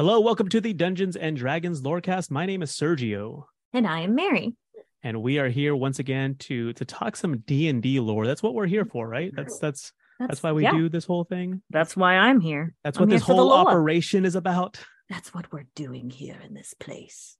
[0.00, 2.30] Hello, welcome to the Dungeons and Dragons Lorecast.
[2.30, 4.54] My name is Sergio, And I am Mary.
[5.02, 8.26] and we are here once again to to talk some D and D lore.
[8.26, 9.30] That's what we're here for, right?
[9.36, 11.60] That's that's that's why we yeah, do this whole thing.
[11.68, 12.74] That's why I'm here.
[12.82, 14.80] That's I'm what here this whole operation is about.
[15.10, 17.36] That's what we're doing here in this place,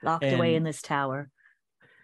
[0.00, 1.28] locked away in this tower,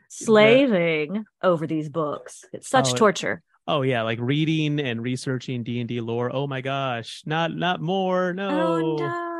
[0.08, 2.44] slaving over these books.
[2.52, 3.42] It's such Oh, it- torture.
[3.68, 6.34] Oh yeah, like reading and researching D and D lore.
[6.34, 8.32] Oh my gosh, not not more.
[8.32, 8.48] No.
[8.48, 9.31] Oh no!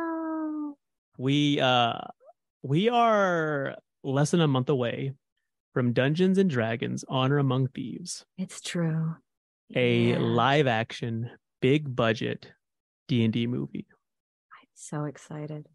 [1.17, 1.99] We uh
[2.61, 5.13] we are less than a month away
[5.73, 9.15] from Dungeons and Dragons Honor Among Thieves, It's true.
[9.75, 10.19] a Yeah.
[10.19, 11.29] live action
[11.61, 12.51] big budget
[13.07, 13.87] D&D movie.
[13.89, 15.67] I'm so excited.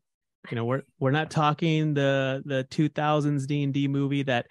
[0.51, 4.47] You know, we're we're not talking the the 2000s D&D movie that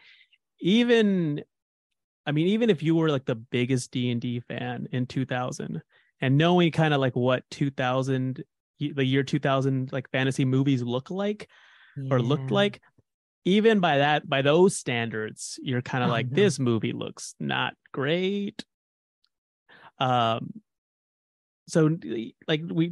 [0.59, 1.43] even
[2.25, 5.81] I mean even if you were like the biggest D&D fan in 2000
[6.21, 8.43] and knowing kind of like what 2000
[8.79, 11.49] the year 2000 like fantasy movies look like
[12.11, 12.81] or looked like
[13.45, 16.35] even by that by those standards you're kind of Oh, like no.
[16.35, 18.63] this movie looks not great.
[19.99, 20.61] Um
[21.67, 21.97] so
[22.47, 22.91] like we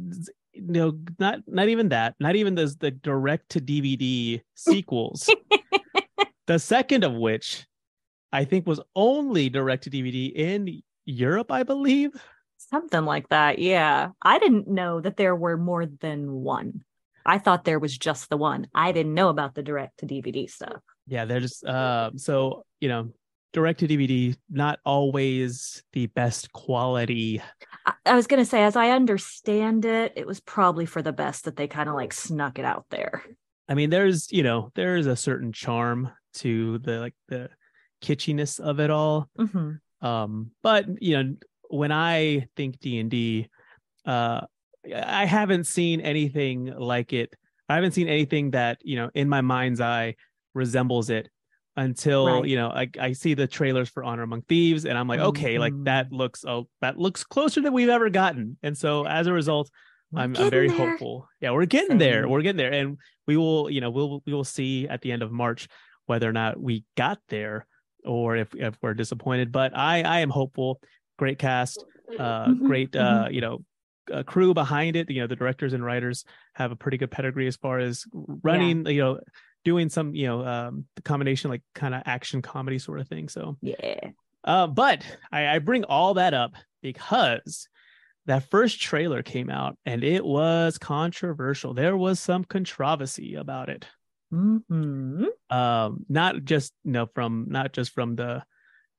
[0.52, 5.30] you know not not even that not even the the direct to dvd sequels.
[6.46, 7.66] The second of which
[8.32, 12.10] i think was only direct to dvd in europe i believe
[12.58, 13.58] Something like that.
[13.58, 14.10] Yeah.
[14.22, 16.82] I didn't know that there were more than one.
[17.24, 18.68] I thought there was just the one.
[18.74, 20.80] I didn't know about the direct to DVD stuff.
[21.06, 23.12] yeah they're uh so you know
[23.52, 27.40] direct to dvd not always the best quality
[27.86, 31.12] I, I was going to say, as I understand it, it was probably for the
[31.12, 33.22] best that they kind of like snuck it out there.
[33.68, 37.48] I mean, there's you know there is a certain charm to the like the
[38.02, 39.28] kitschiness of it all.
[39.36, 41.34] hmm Um, but you know
[41.70, 43.48] when I think D and D,
[44.06, 44.40] uh,
[44.94, 47.34] I haven't seen anything like it.
[47.68, 50.14] I haven't seen anything that you know in my mind's eye
[50.54, 51.28] resembles it
[51.76, 52.48] until Right.
[52.48, 55.58] you know I, I see the trailers for Honor Among Thieves and I'm like okay
[55.58, 56.16] like that Mhm.
[56.16, 59.70] looks oh that looks closer than we've ever gotten and so as a result
[60.14, 60.76] I'm, I'm very there.
[60.90, 61.28] hopeful.
[61.40, 62.28] Yeah, we're getting there.
[62.28, 62.96] We're getting there, and
[63.26, 65.66] we will, you know, we'll we will see at the end of March
[66.06, 67.66] whether or not we got there
[68.04, 69.50] or if if we're disappointed.
[69.50, 70.80] But I I am hopeful.
[71.18, 71.84] Great cast,
[72.18, 73.64] uh, Mhm, great uh, you know,
[74.12, 75.10] uh, crew behind it.
[75.10, 78.86] You know, the directors and writers have a pretty good pedigree as far as running.
[78.86, 79.20] You know,
[79.64, 83.28] doing some you know um, the combination like kind of action comedy sort of thing.
[83.28, 84.10] So Yeah.
[84.44, 87.68] uh, but I, I bring all that up because
[88.26, 91.74] that first trailer came out and it was controversial.
[91.74, 93.86] There was some controversy about it.
[94.30, 98.44] hmm Um, not just you know from not just from the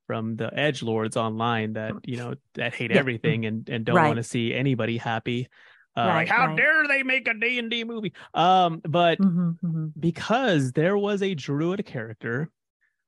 [0.07, 2.99] from the edge lords online that you know that hate Yeah.
[2.99, 4.07] everything and and don't Right.
[4.07, 5.47] want to see anybody happy.
[5.95, 6.57] Uh, like how right.
[6.57, 8.13] dare they make a D and D movie?
[8.33, 12.49] Um, but hmm hmm because there was a druid character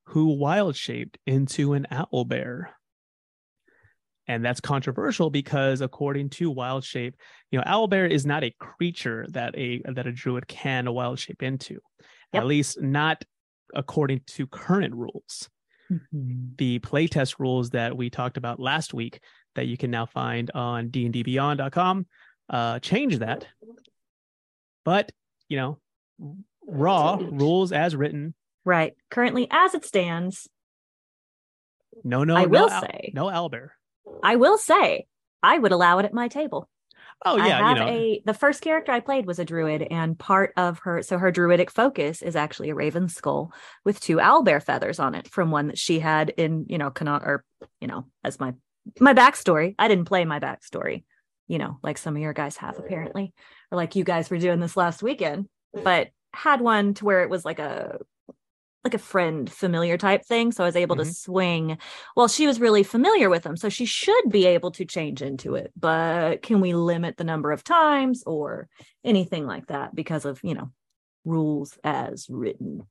[0.05, 2.75] who wild shaped into an owl bear.
[4.27, 7.15] And that's controversial because according to wild shape,
[7.51, 11.19] you know, owl bear is not a creature that a that a druid can wild
[11.19, 11.79] shape into.
[12.33, 12.41] Yep.
[12.43, 13.23] At least not
[13.73, 15.49] according to current rules.
[15.89, 15.97] Hmm
[16.57, 19.21] The playtest rules that we talked about last week
[19.55, 22.05] that you can now find on dndbeyond.com
[22.49, 23.45] uh change that.
[24.85, 25.11] But,
[25.49, 25.79] you know,
[26.67, 28.33] raw rules as written
[28.65, 28.93] Right.
[29.09, 30.47] Currently, as it stands,
[32.03, 33.71] No, no, I no, will Al- say- no albert
[34.23, 35.07] I will say
[35.41, 36.69] I would allow it at my table.
[37.25, 37.89] Oh I yeah, have you know.
[37.89, 41.31] a the first character I played was a druid, and part of her so her
[41.31, 43.51] druidic focus is actually a raven skull
[43.83, 47.21] with two owlbear feathers on it from one that she had in you know Kana
[47.23, 47.43] or
[47.81, 48.53] you know as my
[48.99, 49.75] my backstory.
[49.77, 51.03] I didn't play my backstory,
[51.47, 53.33] you know, like some of your guys have apparently,
[53.71, 57.29] or like you guys were doing this last weekend, but had one to where it
[57.29, 57.99] was like a
[58.83, 61.15] like a friend familiar type thing so i was able to Mhm.
[61.15, 61.77] swing
[62.15, 65.55] well she was really familiar with them so she should be able to change into
[65.55, 68.67] it but can we limit the number of times or
[69.03, 70.71] anything like that because of you know
[71.25, 72.83] rules as written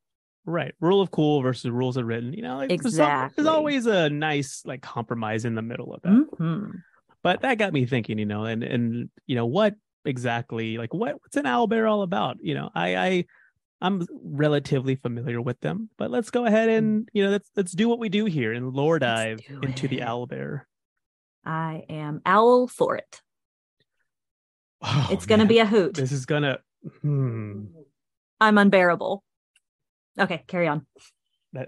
[0.44, 0.74] Right.
[0.80, 2.32] Rule of cool versus rules of written.
[2.32, 3.34] You know, like there's Exactly.
[3.44, 6.26] there's always a nice like compromise in the middle of that.
[6.38, 6.82] Mhm.
[7.22, 9.74] But that got me thinking, you know, and and you know what
[10.06, 12.38] exactly like what what's an owl bear all about?
[12.40, 13.24] You know, I I
[13.80, 17.88] I'm relatively familiar with them, but let's go ahead and you know let's let's do
[17.88, 20.66] what we do here and lore dive into the owl bear.
[21.44, 23.20] i am owl for it
[24.82, 25.48] Oh, it's gonna man.
[25.48, 26.58] be a hoot This is gonna.
[27.02, 27.64] Hmm.
[28.40, 29.24] i'm unbearable
[30.18, 30.86] okay carry on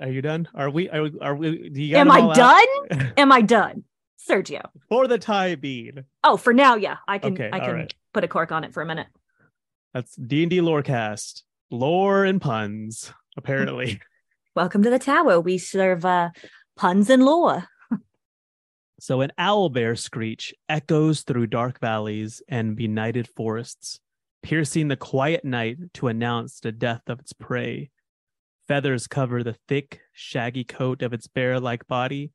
[0.00, 0.46] Are you done?
[0.54, 0.88] Are we?
[0.90, 1.18] Are we?
[1.20, 1.68] Are we?
[1.70, 3.84] Do you got am i done am i done
[4.28, 6.04] sergio for the tie bead?
[6.24, 7.94] oh for now yeah i can Okay, i can right.
[8.12, 9.06] put a cork on it for a minute
[9.94, 13.12] That's D and D lorecast, lore and puns.
[13.36, 14.00] Apparently,
[14.56, 16.30] welcome to the tower we serve uh
[16.76, 17.68] puns and lore
[19.00, 24.00] so an owlbear screech echoes through dark valleys and benighted forests,
[24.42, 27.90] piercing the quiet night to announce the death of its prey.
[28.66, 32.32] Feathers cover the thick, shaggy coat of its bear-like body,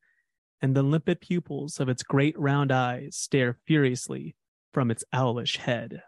[0.62, 4.36] and the limpid pupils of its great round eyes stare furiously
[4.74, 6.02] from its owlish head.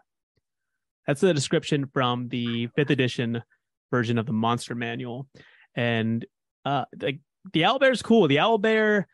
[1.08, 3.42] That's the description from the fifth edition
[3.90, 5.26] version of the Monster Manual,
[5.74, 6.24] and
[6.64, 7.20] uh, like
[7.52, 8.28] the owlbear is cool.
[8.28, 9.04] The owlbear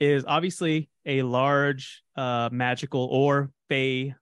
[0.00, 4.14] is obviously a large, uh, magical or fey,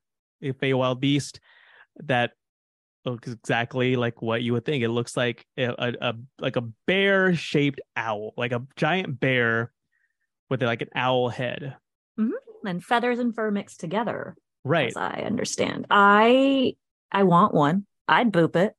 [0.42, 1.38] a fey wild beast
[2.04, 2.32] that
[3.04, 4.82] looks exactly like what you would think.
[4.82, 9.72] It looks like a, a, like a bear shaped owl, like a giant bear
[10.50, 11.76] with like an owl head.
[12.64, 14.88] and feathers and fur mixed together Right.
[14.88, 16.74] as i understand i
[17.12, 18.74] i want one i'd boop it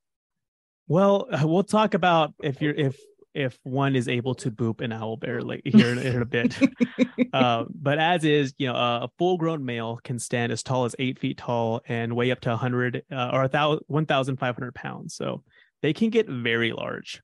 [0.87, 2.97] Well, uh, we'll talk about if you're if
[3.33, 6.57] if one is able to boop an owl bear like here in, in a bit.
[7.33, 10.95] uh, but as is, you know, a full grown male can stand as tall as
[10.99, 15.15] eight feet tall and weigh up to 100 uh, or a thousand, 1,500 pounds.
[15.15, 15.43] So
[15.81, 17.21] they can get very large.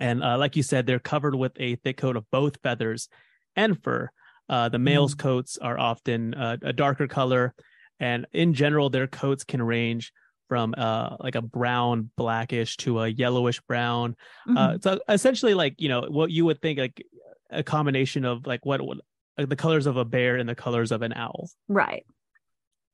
[0.00, 3.08] And uh, like you said, they're covered with a thick coat of both feathers
[3.54, 4.10] and fur.
[4.48, 7.54] Uh, the male's coats are often uh, a darker color,
[8.00, 10.12] and in general, their coats can range
[10.48, 14.14] from uh, like a brown, blackish to a yellowish brown.
[14.48, 14.82] Uh, Mhm.
[14.82, 17.02] so essentially, like you know, what you would think like
[17.50, 19.00] a combination of like what would
[19.38, 21.50] like the colors of a bear and the colors of an owl.
[21.68, 22.04] right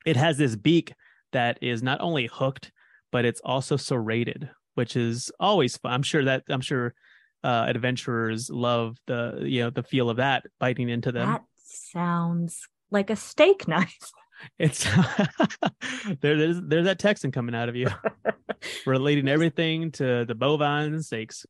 [0.04, 0.92] It has this beak
[1.32, 2.72] that is not only hooked,
[3.10, 5.92] but it's also serrated, which is always fun.
[5.92, 6.94] I'm sure that I'm sure
[7.44, 11.28] uh, adventurers love the you know the feel of that biting into them.
[11.32, 14.10] that sounds like a steak knife
[14.58, 14.84] It's
[16.20, 17.88] there, there's there's that Texan coming out of you,
[18.86, 21.46] relating everything to the bovines and steaks.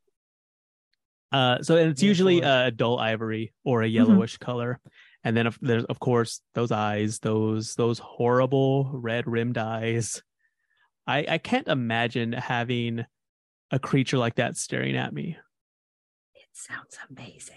[1.30, 3.92] Uh, so and it's Yeah, usually uh, dull ivory or a Mhm.
[3.94, 4.80] yellowish color,
[5.24, 10.22] and then of, there's of course those eyes, those those horrible red rimmed eyes.
[11.06, 13.06] I I can't imagine having
[13.70, 15.36] a creature like that staring at me.
[16.34, 17.56] it sounds amazing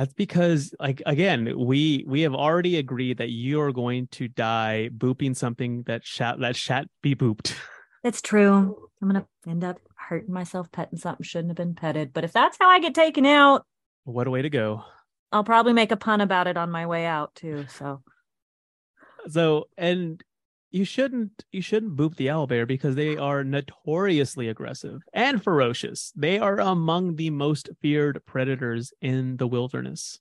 [0.00, 4.88] That's because, like, again, we we have already agreed that you are going to die
[4.96, 7.54] booping something that shat that shat be booped.
[8.02, 8.88] That's true.
[9.02, 12.14] I'm gonna end up hurting myself petting something shouldn't have been petted.
[12.14, 13.66] But if that's how I get taken out,
[14.04, 14.84] what a way to go!
[15.32, 17.66] I'll probably make a pun about it on my way out too.
[17.68, 18.00] So
[19.28, 20.24] So, and
[20.70, 26.12] you shouldn't you shouldn't boop the owlbear because they are notoriously aggressive and ferocious.
[26.16, 30.20] They are among the most feared predators in the wilderness.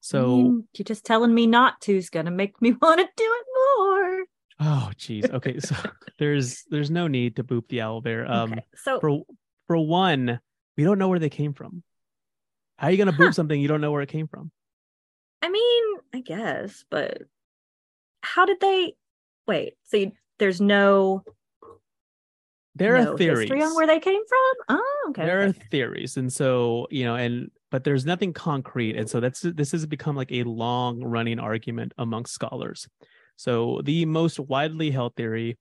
[0.00, 3.06] So, I mean, you just telling me not to is gonna make me want to
[3.16, 3.46] do it
[3.78, 4.24] more.
[4.60, 5.74] oh geez, okay, so
[6.18, 8.28] there's there's no need to boop the owlbear.
[8.28, 8.64] Um, okay.
[8.76, 9.22] So for
[9.66, 10.40] for one,
[10.76, 11.82] we don't know where they came from.
[12.78, 13.18] How are you gonna Huh.
[13.18, 14.50] boop something you don't know where it came from?
[15.40, 17.22] I mean, I guess, but
[18.22, 18.94] how did they
[19.46, 19.74] wait?
[19.84, 21.22] So you, there's no
[22.74, 23.40] There no are theories.
[23.50, 24.78] history on where they came from.
[24.80, 25.24] Oh, okay.
[25.24, 29.40] there are theories, and so you know, and but there's nothing concrete, and so that's
[29.40, 32.88] this has become like a long running argument amongst scholars.
[33.36, 35.58] So the most widely held theory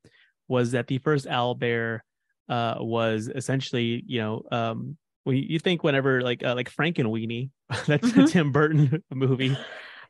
[0.48, 2.04] was that the first owl bear
[2.50, 7.50] uh, was essentially, you know, um, when you think whenever like uh, like Frankenweenie,
[7.88, 8.30] that's a Mhm.
[8.32, 9.56] Tim Burton movie.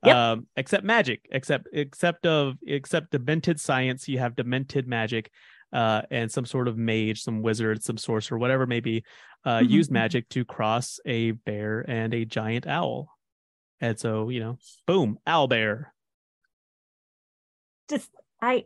[0.04, 0.16] Yep.
[0.16, 5.32] Um, except magic, except except of except demented science, you have demented magic,
[5.72, 9.04] uh, and some sort of mage, some wizard, some sorcerer, whatever it may be,
[9.46, 9.92] uh, Mhm, use mhm.
[9.92, 13.10] magic to cross a bear and a giant owl.
[13.82, 14.58] And so, you know,
[14.88, 15.94] boom, owl bear.
[17.90, 18.10] just
[18.42, 18.66] I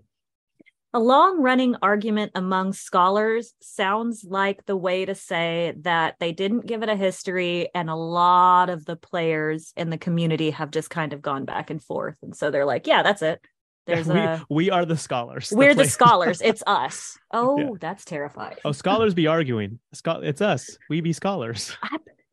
[0.97, 6.65] a long running argument among scholars sounds like the way to say that they didn't
[6.65, 10.89] give it a history and a lot of the players in the community have just
[10.89, 13.39] kind of gone back and forth and so they're like yeah that's it
[13.85, 15.53] there's we, a we are the scholars.
[15.55, 15.93] we're the players.
[15.93, 19.77] scholars it's us oh that's terrifying Oh, scholars be arguing.
[19.91, 20.79] It's us.
[20.89, 21.77] We be scholars.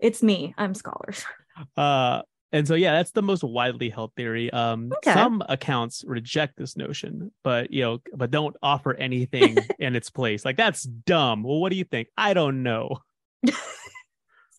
[0.00, 1.26] it's me i'm scholars
[1.76, 2.22] Uh,
[2.54, 4.50] and so yeah, that's the most widely held theory.
[4.50, 5.12] Um, Okay.
[5.12, 10.44] some accounts reject this notion, but you know, but don't offer anything in its place.
[10.44, 11.42] Like that's dumb.
[11.42, 12.08] Well, what do you think?
[12.16, 12.98] I don't know.
[13.42, 13.56] it's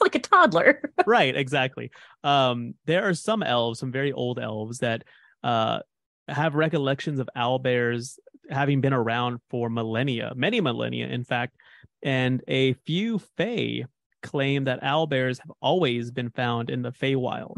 [0.01, 1.89] like a toddler right, exactly.
[2.23, 5.03] Um, there are some elves, some very old elves that
[5.43, 5.79] uh
[6.27, 11.55] have recollections of owl bears having been around for millennia, many millennia, in fact,
[12.03, 13.85] and a few Fae
[14.25, 17.55] claim that owl bears have always been found in the Feywild.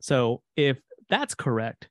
[0.00, 0.78] So if
[1.08, 1.88] that's correct,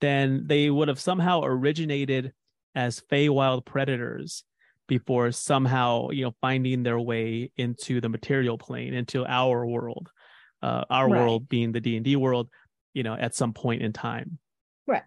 [0.00, 2.32] then they would have somehow originated
[2.74, 4.44] as Feywild predators
[4.88, 10.10] before somehow, you know, finding their way into the material plane, into our world,
[10.60, 11.20] uh, our Right.
[11.20, 12.50] world being the D and D world,
[12.92, 14.38] you know, at some point in time,
[14.86, 15.04] Right.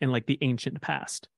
[0.00, 1.28] in like the ancient past.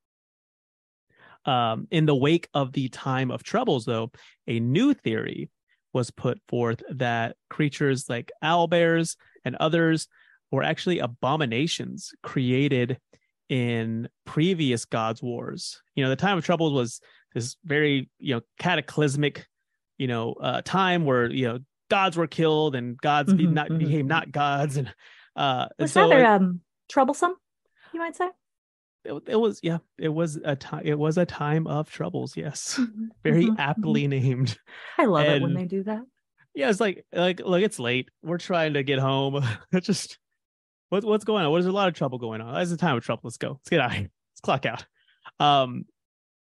[1.46, 4.12] Um, in the wake of the time of troubles, though,
[4.46, 5.48] a new theory
[5.92, 10.08] was put forth that creatures like owl bears and others
[10.50, 12.98] were actually abominations created
[13.48, 15.82] in previous gods wars.
[15.94, 17.00] You know the time of troubles was
[17.34, 19.46] this very you know cataclysmic
[19.98, 21.58] you know uh time where you know
[21.90, 24.76] gods were killed and gods be, Mhm, not mhm, became not gods.
[24.76, 24.92] And
[25.36, 27.34] uh and was so rather it, um troublesome
[27.92, 28.28] you might say
[29.04, 32.78] it, it was yeah it was a time it was a time of troubles yes
[33.22, 33.58] very Mhm, mhm.
[33.58, 34.58] aptly named
[34.98, 36.02] i love it when they do that
[36.52, 38.08] yeah, it's like like look, it's late.
[38.24, 39.40] We're trying to get home.
[39.72, 40.18] It's just
[40.88, 41.50] what what's going on?
[41.52, 42.60] What is a lot of trouble going on?
[42.60, 43.20] It's a time of trouble.
[43.22, 43.50] Let's go.
[43.50, 43.92] Let's get out.
[43.92, 44.10] here.
[44.32, 44.84] Let's clock out.
[45.38, 45.84] Um,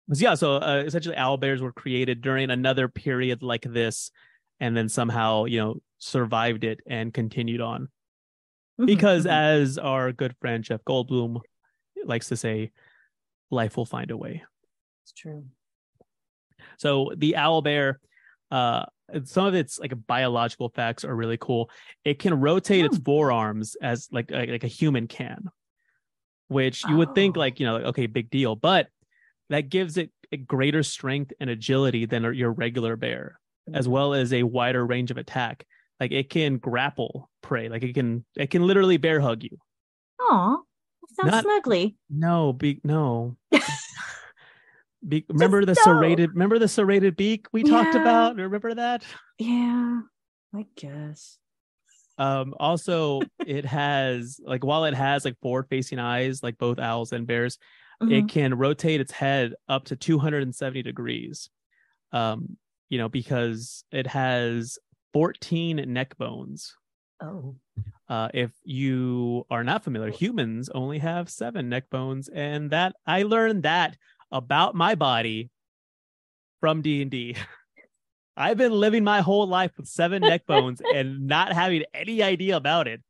[0.08, 0.36] but yeah.
[0.36, 4.12] So uh, essentially, owl bears were created during another period like this,
[4.60, 7.88] and then somehow you know survived it and continued on.
[8.80, 9.32] Mhm, Because mhm.
[9.32, 11.40] as our good friend Jeff Goldblum
[12.06, 12.72] likes to say,
[13.52, 14.44] life will find a way.
[15.04, 15.46] it's true
[16.78, 18.00] So the owl bear,
[18.52, 18.86] uh,
[19.24, 21.70] some of its like biological facts are really cool.
[22.04, 23.04] It can rotate its Hmm.
[23.04, 25.50] forearms as like like, like a human can,
[26.48, 27.40] which you would think Oh.
[27.40, 28.88] like you know like, okay big deal, but
[29.50, 33.40] that gives it a greater strength and agility than your regular bear,
[33.74, 35.66] as well as a wider range of attack.
[36.00, 39.58] Like it can grapple prey, like it can it can literally bear hug you.
[40.20, 40.75] That
[41.16, 41.96] sounds Not- snuggly.
[42.10, 43.38] No, be no.
[45.08, 45.84] Be, remember the no.
[45.84, 49.04] serrated remember the serrated beak we talked about remember that
[49.38, 50.00] Yeah,
[50.56, 51.38] I guess.
[52.18, 57.12] um also it has like while it has like forward facing eyes like both owls
[57.12, 57.60] and bears
[58.02, 58.12] Mhm.
[58.12, 61.50] it can rotate its head up to 270 degrees
[62.12, 62.58] um
[62.90, 64.80] you know because it has
[65.14, 66.74] 14 neck bones
[67.22, 67.56] Oh,
[68.10, 73.24] uh if you are not familiar humans only have seven neck bones and that i
[73.24, 73.98] learned that
[74.32, 75.50] about my body
[76.60, 77.36] from d&d
[78.38, 82.58] i've been living my whole life with seven neck bones and not having any idea
[82.58, 83.02] about it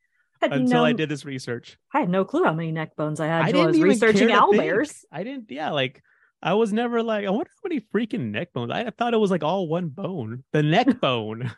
[0.42, 3.22] had until no, i did this research I had no clue how many neck bones
[3.22, 5.06] I had I until I was even care researching to owl bears.
[5.10, 5.50] I didn't.
[5.50, 6.04] Yeah, like
[6.42, 8.70] I was never like I wonder how many freaking neck bones.
[8.70, 11.52] I thought it was like all one bone, the neck bone.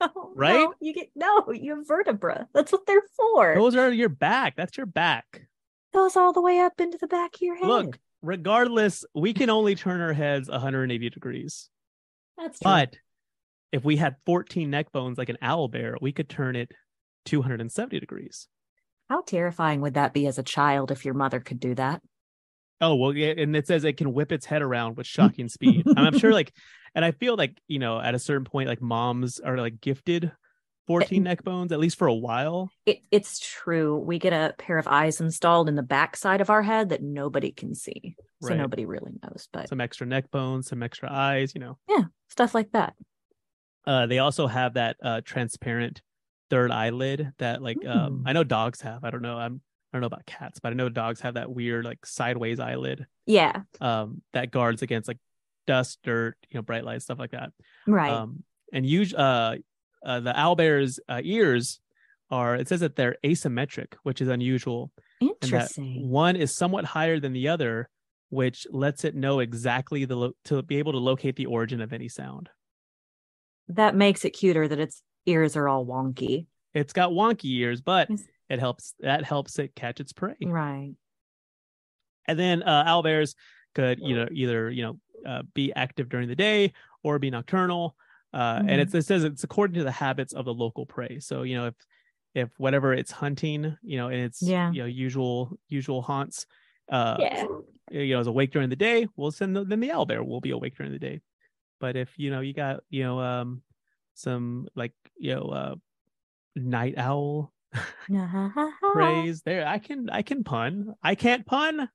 [0.16, 0.54] Oh, Right?
[0.60, 2.48] No, you get no, you have vertebra.
[2.54, 3.54] That's what they're for.
[3.54, 4.56] Those are your back.
[4.56, 5.42] That's your back.
[5.92, 7.66] Goes all the way up into the back of your head.
[7.66, 11.68] Look, regardless, we can only turn our heads 180 degrees.
[12.38, 12.70] that's true.
[12.70, 12.96] But
[13.72, 16.72] if we had 14 neck bones like an owl bear, we could turn it
[17.26, 18.48] 270 degrees.
[19.08, 22.00] How terrifying would that be as a child if your mother could do that?
[22.80, 25.84] Oh well, yeah, and it says it can whip its head around with shocking speed.
[25.96, 26.52] I'm sure, like,
[26.94, 30.32] and I feel like you know, at a certain point, like moms are like gifted
[30.86, 32.70] 14 neck bones at least for a while.
[32.86, 33.98] It, it's true.
[33.98, 37.02] We get a pair of eyes installed in the back side of our head that
[37.02, 38.16] nobody can see.
[38.40, 38.58] So Right.
[38.58, 39.48] nobody really knows.
[39.52, 41.54] But Some extra neck bones, some extra eyes.
[41.54, 42.94] You know, yeah, stuff like that.
[43.86, 46.00] uh, they also have that uh transparent
[46.48, 48.28] third eyelid that like um Hmm.
[48.28, 49.04] I know dogs have.
[49.04, 49.36] I don't know.
[49.36, 49.60] I'm
[49.92, 53.06] I don't know about cats, but I know dogs have that weird like sideways eyelid
[53.26, 53.62] Yeah.
[53.80, 55.18] um that guards against like
[55.66, 57.50] dust, dirt, you know, bright light, stuff like that.
[57.86, 58.10] Right.
[58.12, 59.56] Um, and usually, uh,
[60.04, 61.80] uh, the owlbear's uh, ears
[62.30, 64.90] are it says that they're asymmetric, which is unusual.
[65.20, 66.08] Interesting.
[66.08, 67.88] one is somewhat higher than the other,
[68.30, 71.92] which lets it know exactly the lo- to be able to locate the origin of
[71.92, 72.48] any sound.
[73.68, 76.46] That makes it cuter that its ears are all wonky.
[76.74, 78.08] It's got wonky ears, but.
[78.50, 80.36] It helps that helps it catch its prey.
[80.42, 80.92] Right.
[82.26, 83.34] And then uh, owlbears
[83.74, 87.96] could you know either you know uh, be active during the day or be nocturnal.
[88.32, 91.18] Uh, And it's, it says it's according to the habits of the local prey.
[91.20, 91.74] So you know if
[92.34, 94.70] if whatever it's hunting, you know, in its Yeah.
[94.72, 96.46] you know usual usual haunts,
[96.92, 97.46] uh, Yeah.
[97.90, 100.40] you know, is awake during the day, we'll send the, then the owl bear will
[100.40, 101.20] be awake during the day.
[101.80, 103.62] But if you know you got you know um
[104.14, 105.74] some like you know uh
[106.54, 107.52] night owl
[108.92, 110.94] praise there, I can I can pun.
[111.02, 111.88] I can't pun.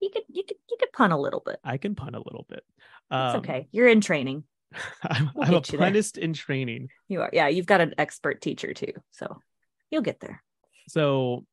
[0.00, 1.58] You could you could you could pun a little bit.
[1.64, 2.62] I can pun a little bit.
[2.78, 3.68] It's Um, okay.
[3.72, 4.44] You're in training.
[5.02, 5.86] I'm, We'll I'm a get you there.
[5.88, 6.88] punist in training.
[7.08, 7.30] You are.
[7.32, 8.92] Yeah, you've got an expert teacher too.
[9.10, 9.40] So
[9.90, 10.42] you'll get there.
[10.88, 11.44] So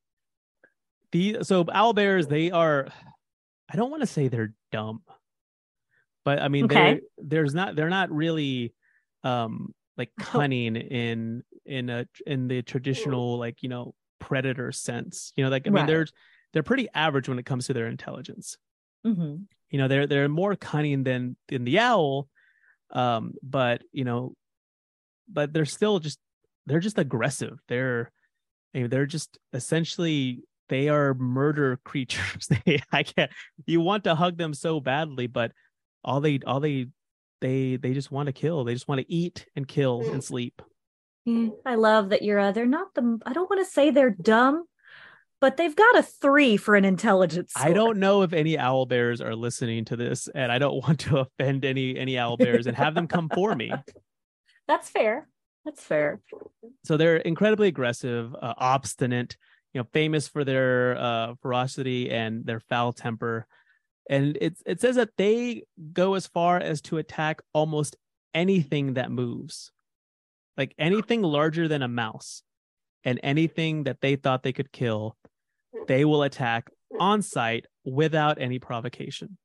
[1.12, 2.88] the so owl bears they are
[3.70, 5.02] I don't want to say they're dumb.
[6.24, 6.74] But I mean Okay.
[6.94, 8.72] they're there's not they're not really
[9.24, 10.24] um like Oh.
[10.24, 15.32] cunning in in a in the traditional like you know predator sense.
[15.36, 16.06] You know like I mean they're
[16.54, 18.56] they're pretty average when it comes to their intelligence.
[19.04, 19.36] hmm
[19.70, 22.26] you know they're they're more cunning than than the owl
[22.90, 24.32] um but you know
[25.28, 26.18] but they're still just
[26.64, 28.10] they're just aggressive they're
[28.74, 33.30] I mean, they're just essentially they are murder creatures they i can't
[33.66, 35.52] you want to hug them so badly but
[36.02, 36.86] all they all they
[37.40, 40.62] they they just want to kill they just want to eat and kill and sleep
[41.66, 42.38] I love that you're.
[42.38, 43.18] Uh, they're not the.
[43.26, 44.64] I don't want to say they're dumb,
[45.42, 47.52] but they've got a three for an intelligence.
[47.54, 51.00] i don't know if any owl bears are listening to this and i don't want
[51.00, 53.70] to offend any any owl bears and have them come for me
[54.68, 55.26] That's fair.
[55.64, 56.20] That's fair.
[56.84, 59.36] so they're incredibly aggressive, uh, obstinate,
[59.72, 63.46] you know, famous for their uh, ferocity and their foul temper.
[64.08, 67.96] And it it says that they go as far as to attack almost
[68.34, 69.70] anything that moves,
[70.56, 72.42] like anything larger than a mouse,
[73.04, 75.16] and anything that they thought they could kill,
[75.86, 79.36] they will attack on sight without any provocation.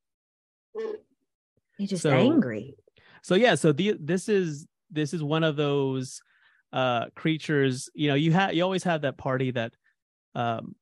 [1.77, 2.75] You're just So- angry.
[3.23, 6.21] so yeah so the this is this is one of those
[6.71, 9.73] uh creatures you know you have you always have that party that
[10.35, 10.75] um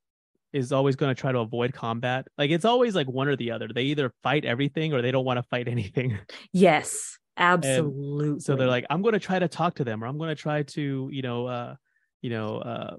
[0.54, 3.52] is always going to try to avoid combat like it's always like one or the
[3.52, 6.18] other they either fight everything or they don't want to fight anything
[6.52, 8.40] Yes, absolutely.
[8.42, 10.36] so they're like i'm going to try to talk to them or i'm going to
[10.42, 11.76] try to you know uh
[12.22, 12.96] you know uh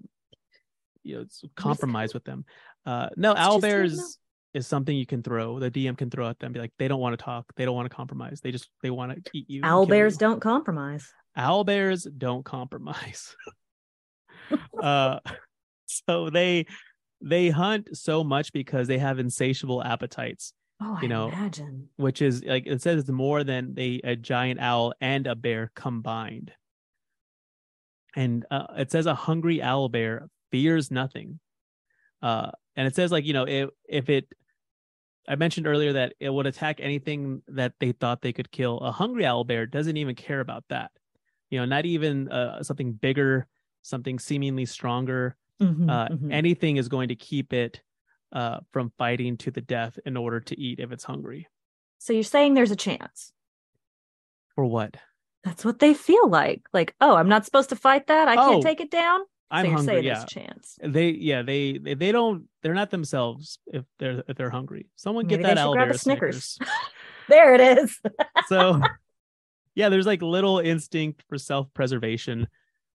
[1.03, 1.25] you know
[1.57, 2.45] compromise with them
[2.87, 4.19] uh no owl just, you know- bears
[4.55, 7.01] is something you can throw the dm can throw at them be like they don't
[7.01, 9.61] want to talk they don't want to compromise they just they want to eat you
[9.65, 10.19] owl bears you.
[10.19, 11.11] don't compromise.
[11.37, 13.35] owl bears don't compromise
[14.83, 15.19] uh
[15.87, 16.67] so they
[17.23, 21.89] they hunt so much because they have insatiable appetites Oh, I You know, imagine.
[21.97, 25.71] which is like it says it's more than they a giant owl and a bear
[25.75, 26.53] combined.
[28.15, 31.41] And uh, it says a hungry owl bear fears nothing.
[32.21, 34.29] Uh and it says like you know if if it
[35.29, 38.79] i mentioned earlier that it would attack anything that they thought they could kill.
[38.81, 40.91] A hungry owl bear doesn't even care about that.
[41.51, 43.47] You know not even uh, something bigger
[43.83, 46.33] something seemingly stronger Mhm, uh, mhm.
[46.33, 47.83] anything is going to keep it
[48.33, 51.49] uh, from fighting to the death in order to eat if it's hungry.
[51.99, 53.33] so you're saying there's a chance.
[54.55, 54.97] For what?
[55.45, 56.63] That's what they feel like.
[56.73, 58.29] Like, oh, I'm not supposed to fight that.
[58.29, 59.21] I Oh, can't take it down.
[59.51, 59.95] I'm so you're hungry.
[59.95, 60.79] saying Yeah, there's a chance.
[60.83, 64.87] they yeah they they they don't they're not themselves if they're if they're hungry.
[64.97, 66.45] Someone Maybe get that out grab a Snickers.
[66.55, 66.59] Snickers.
[67.29, 68.01] There it is.
[68.49, 68.81] so
[69.75, 72.49] yeah, there's like little instinct for self preservation.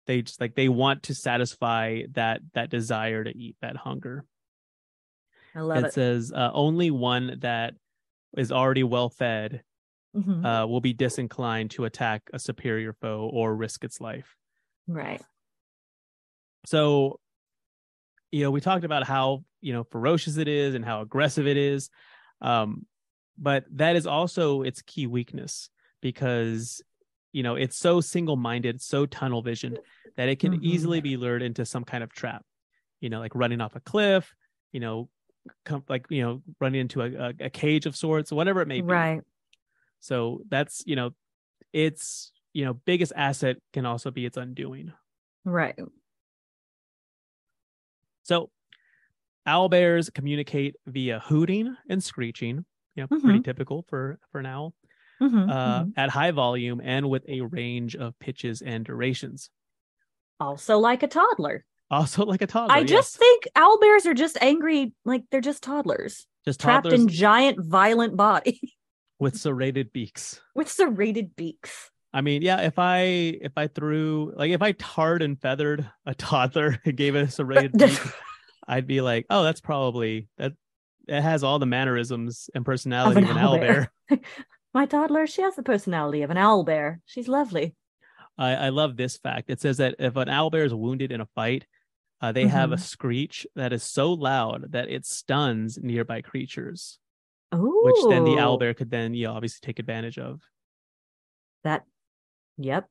[0.05, 4.25] They just like they want to satisfy that that desire to eat that hunger.
[5.55, 5.93] I love it it.
[5.93, 7.75] says uh, only one that
[8.37, 9.63] is already well fed
[10.15, 10.45] Mhm.
[10.45, 14.35] uh, will be disinclined to attack a superior foe or risk its life.
[14.87, 15.21] right.
[16.65, 17.19] So,
[18.31, 21.57] you know, we talked about how, you know, ferocious it is and how aggressive it
[21.57, 21.89] is.
[22.41, 22.85] Um,
[23.37, 25.69] but that is also its key weakness
[26.01, 26.81] because,
[27.33, 29.79] you know, it's so single minded, so tunnel visioned
[30.17, 30.63] that it can Mhm.
[30.63, 32.45] easily be lured into some kind of trap,
[33.01, 34.35] you know, like running off a cliff,
[34.71, 35.09] you know,
[35.65, 38.81] come, like, you know, running into a, a, a cage of sorts, whatever it may
[38.81, 38.87] be.
[38.87, 39.21] Right.
[39.99, 41.11] So that's, you know,
[41.73, 44.93] its, you know, biggest asset can also be its undoing.
[45.45, 45.77] Right.
[48.23, 48.51] So,
[49.45, 52.65] owl bears communicate via hooting and screeching.
[52.95, 54.75] You know, pretty typical for for an owl.
[55.23, 55.93] Mhm, Uh, mhm.
[55.95, 59.49] At high volume and with a range of pitches and durations.
[60.39, 61.63] Also, like a toddler.
[61.89, 62.75] Also, like a toddler.
[62.75, 67.01] I just think owl bears are just angry, like they're just toddlers just trapped toddlers
[67.01, 68.59] in giant, violent bodies
[69.19, 70.41] with serrated beaks.
[70.55, 71.89] with serrated beaks.
[72.15, 73.01] I mean, yeah, if I
[73.41, 77.31] if I threw like if I tarred and feathered a toddler and gave it a
[77.31, 77.99] serrated beak,
[78.67, 80.53] I'd be like, oh, that's probably that.
[81.05, 83.91] It has all the mannerisms and personality of an, owl bear.
[84.73, 87.01] My toddler, she has the personality of an owl bear.
[87.05, 87.75] She's lovely.
[88.37, 89.49] I, I love this fact.
[89.49, 91.65] It says that if an owl bear is wounded in a fight,
[92.21, 92.79] uh, they have a Mhm.
[92.79, 96.97] screech that is so loud that it stuns nearby creatures,
[97.51, 100.41] Oh, which then the owl bear could then, you know, obviously take advantage of.
[101.63, 101.85] That,
[102.57, 102.89] yep,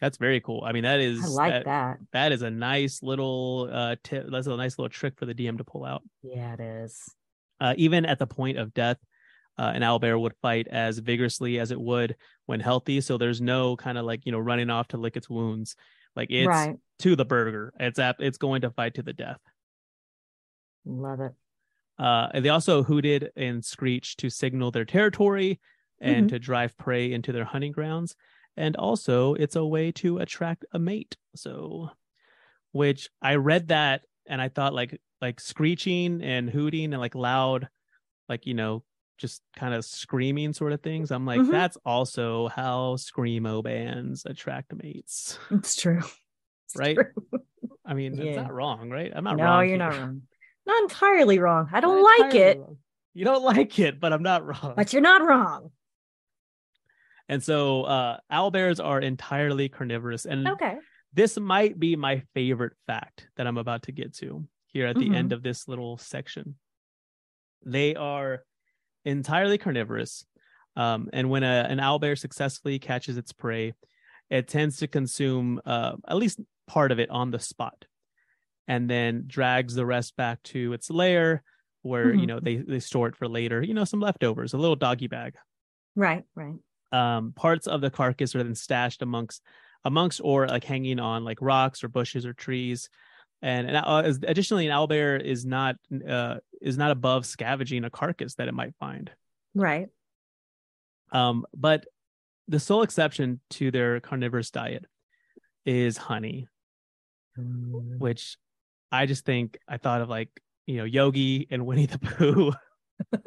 [0.00, 0.62] That's very cool.
[0.64, 1.98] I mean, that is I like that, that.
[2.12, 4.26] that is a nice little uh tip.
[4.28, 6.02] That's a nice little trick for the DM to pull out.
[6.22, 7.00] Yeah, it is.
[7.60, 8.96] Uh, even at the point of death,
[9.62, 13.00] uh, an owl bear would fight as vigorously as it would when healthy.
[13.00, 15.76] So there's no kind of like you know running off to lick its wounds.
[16.16, 16.76] Like it's right.
[16.98, 17.72] to the burger.
[17.78, 19.40] It's at, it's going to fight to the death.
[20.84, 21.32] Love it.
[21.98, 25.60] Uh, and they also hooted and screeched to signal their territory
[26.00, 26.30] and Mhm.
[26.30, 28.16] to drive prey into their hunting grounds.
[28.56, 31.16] And also, it's a way to attract a mate.
[31.36, 31.90] So,
[32.72, 37.68] which I read that and I thought like like screeching and hooting and like loud,
[38.28, 38.82] like you know,
[39.22, 41.12] just kind of screaming sort of things.
[41.12, 41.50] I'm like, Mhm.
[41.52, 46.02] that's also how screamo bands attract mates, It's true.
[46.66, 46.96] It's right?
[46.96, 47.40] true.
[47.84, 49.12] I mean, it's not wrong, right?
[49.14, 49.38] I'm not wrong.
[49.38, 49.68] no, wrong.
[49.68, 50.22] you're not wrong.
[50.66, 51.68] Not entirely wrong.
[51.72, 52.78] I don't Not like it, wrong.
[53.14, 54.74] You don't like it, but I'm not wrong.
[54.76, 55.70] but you're not wrong.
[57.28, 60.26] And so uh owl bears are entirely carnivorous.
[60.26, 60.76] And Okay.
[61.12, 65.08] this might be my favorite fact that I'm about to get to here at the
[65.10, 65.14] Mhm.
[65.14, 66.56] end of this little section.
[67.64, 68.44] They are
[69.04, 70.26] entirely carnivorous.
[70.76, 73.74] Um, and when a, an owl bear successfully catches its prey,
[74.30, 77.86] it tends to consume uh, at least part of it on the spot
[78.68, 81.42] and then drags the rest back to its lair
[81.82, 82.28] where, you Mhm.
[82.28, 85.36] know, they, they store it for later, you know, some leftovers, a little doggy bag
[85.94, 86.24] Right.
[86.34, 86.60] Right.
[86.92, 89.42] um, parts of the carcass are then stashed amongst
[89.84, 92.88] amongst or like hanging on like rocks or bushes or trees
[93.42, 95.76] and, and uh, additionally an owlbear is not
[96.08, 99.10] uh, is not above scavenging a carcass that it might find.
[99.54, 99.88] Right.
[101.10, 101.84] um, but
[102.48, 104.86] the sole exception to their carnivorous diet
[105.66, 106.48] is honey
[107.98, 108.36] which
[108.90, 110.28] i just think i thought of like
[110.66, 112.52] you know yogi and winnie the pooh.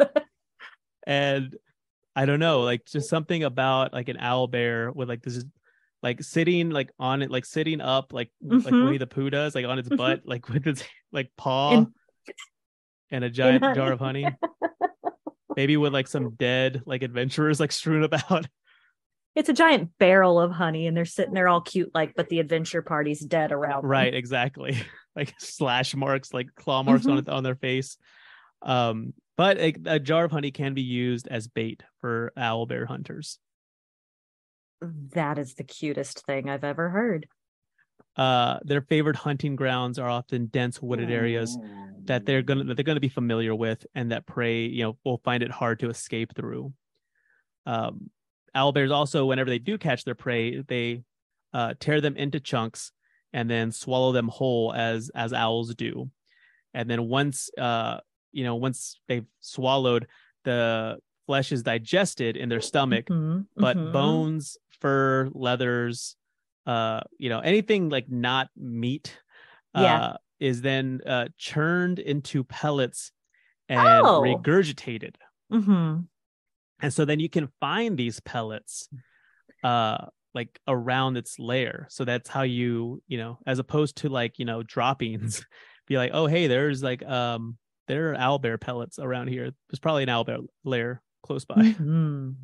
[1.07, 1.55] And
[2.15, 5.43] I don't know, like just something about like an owl bear with like this,
[6.03, 8.85] like sitting like on it, like sitting up, like like Mhm.
[8.85, 9.97] Winnie the Pooh does, like on its Mhm.
[9.97, 11.93] butt, like with its like paw In-
[13.11, 13.75] and a giant honey.
[13.75, 14.27] jar of honey,
[15.55, 18.47] maybe with like some dead like adventurers like strewn about.
[19.35, 22.39] It's a giant barrel of honey, and they're sitting there all cute, like, but the
[22.39, 23.81] adventure party's dead around.
[23.83, 23.91] them.
[23.91, 24.77] right, exactly,
[25.15, 27.19] like slash marks, like claw marks on Mhm.
[27.23, 27.97] it on their face.
[28.61, 32.85] Um, but a, a jar of honey can be used as bait for owl bear
[32.85, 33.37] hunters.
[34.81, 37.27] That is the cutest thing I've ever heard.
[38.17, 41.57] uh their favorite hunting grounds are often dense wooded areas
[42.07, 45.17] that they're gonna that they're gonna be familiar with and that prey you know will
[45.23, 46.73] find it hard to escape through
[47.65, 48.09] um
[48.55, 51.03] owl bears also whenever they do catch their prey they
[51.53, 52.91] uh tear them into chunks
[53.33, 56.11] and then swallow them whole as as owls do
[56.73, 57.99] and then once uh
[58.31, 60.07] you know once they've swallowed
[60.43, 63.91] the flesh is digested in their stomach Mhm, but mhm.
[63.91, 66.15] bones, fur, leathers,
[66.65, 69.17] uh, you know, anything like not meat,
[69.73, 69.97] Yeah.
[69.97, 73.11] uh, is then uh churned into pellets
[73.69, 74.21] and Oh.
[74.21, 75.15] regurgitated.
[75.51, 76.07] Mhm.
[76.81, 78.89] And so then you can find these pellets
[79.63, 81.87] uh like around its lair.
[81.89, 85.45] So that's how you, you know, as opposed to like, you know, droppings,
[85.87, 87.57] be like, oh hey, there's like um
[87.87, 89.51] there are owlbear pellets around here.
[89.69, 91.55] There's probably an owlbear lair close by.
[91.61, 92.35] Mhm.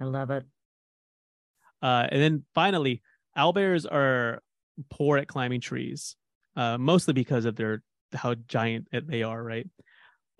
[0.00, 0.46] I love it.
[1.82, 3.02] Uh, and then finally,
[3.36, 4.42] owlbears are
[4.90, 6.16] poor at climbing trees,
[6.56, 9.68] uh, mostly because of their how giant they are, right?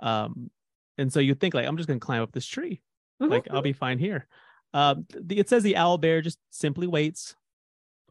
[0.00, 0.50] Um,
[0.96, 2.80] and so you think like, I'm just gonna climb up this tree,
[3.22, 3.30] Mhm.
[3.30, 4.26] like I'll be fine here.
[4.74, 7.34] Um, the, it says the owl bear just simply waits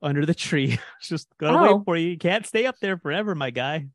[0.02, 1.76] under the tree, It's just gonna Oh.
[1.78, 2.10] wait for you.
[2.10, 3.88] You can't stay up there forever, my guy.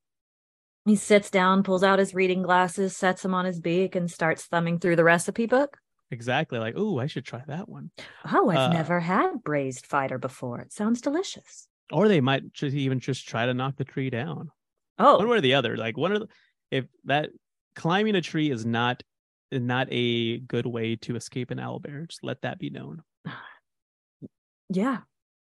[0.85, 4.47] He sits down, pulls out his reading glasses, sets them on his beak, and starts
[4.47, 5.79] thumbing through the recipe book.
[6.13, 6.59] Exactly.
[6.59, 7.91] Like, ooh, I should try that one.
[8.31, 10.61] Oh, I've Uh, never had braised fighter before.
[10.61, 11.69] It sounds delicious.
[11.91, 14.51] Or they might just even just try to knock the tree down.
[14.99, 15.77] Oh, one way or the other.
[15.77, 16.29] Like one of the,
[16.71, 17.31] if that
[17.75, 19.03] climbing a tree is not
[19.51, 23.03] not a good way to escape an owlbear, just let that be known.
[24.69, 25.01] yeah.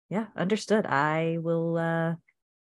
[0.10, 0.86] Yeah, understood.
[0.86, 2.16] I will uh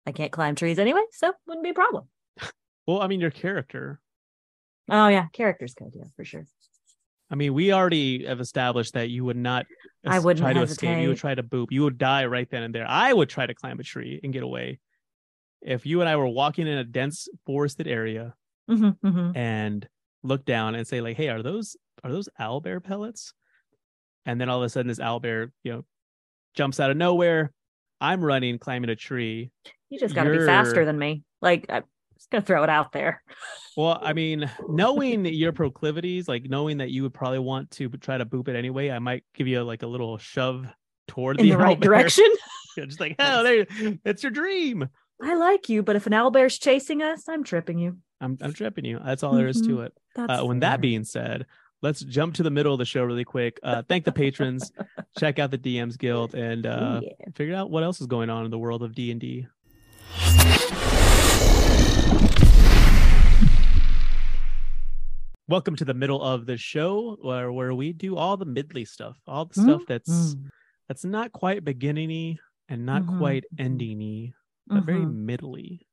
[0.06, 2.08] I can't climb trees anyway, so wouldn't be a problem.
[2.88, 4.00] Well, I mean, your character.
[4.90, 6.48] Oh yeah, characters could, yeah, for sure.
[7.32, 9.66] I mean, we already have established that you would not.
[10.06, 10.98] I wouldn't try to escape.
[11.00, 11.68] You would try to boop.
[11.70, 12.88] You would die right then and there.
[12.88, 14.80] I would try to climb a tree and get away.
[15.62, 18.36] If you and I were walking in a dense forested area
[18.68, 19.88] hmm hmm and
[20.24, 23.34] look down and say like, "Hey, are those are those owl bear pellets?"
[24.26, 25.86] And then all of a sudden, this owl bear, you know,
[26.56, 27.54] jumps out of nowhere.
[28.02, 29.52] I'm running, climbing a tree.
[29.90, 31.24] You just got to be faster than me.
[31.42, 31.84] Like I'm
[32.20, 33.24] just gonna throw it out there.
[33.78, 38.18] Well, I mean, knowing your proclivities, like knowing that you would probably want to try
[38.18, 40.66] to boop it anyway, I might give you like a little shove
[41.08, 42.26] toward the owl right direction.
[42.78, 43.66] just like, oh, there,
[44.06, 44.88] it's your dream.
[45.22, 47.98] I like you, but if an owlbear's chasing us, I'm tripping you.
[48.22, 49.00] I'm, I'm tripping you.
[49.04, 49.94] That's all there is to it.
[50.16, 50.72] That's Uh, when fair.
[50.72, 51.46] that being said,
[51.82, 53.60] let's jump to the middle of the show really quick.
[53.64, 54.72] Uh, thank the patrons,
[55.18, 57.10] check out the DMs Guild, and uh, yeah.
[57.36, 59.48] figure out what else is going on in the world of D and D.
[65.50, 69.18] Welcome to the middle of the show, where where we do all the midly stuff,
[69.26, 70.50] all the stuff that's Mm.
[70.88, 74.34] that's not quite beginningy and not Mhm, quite endingy,
[74.68, 75.26] but very Mhm.
[75.26, 75.88] middly.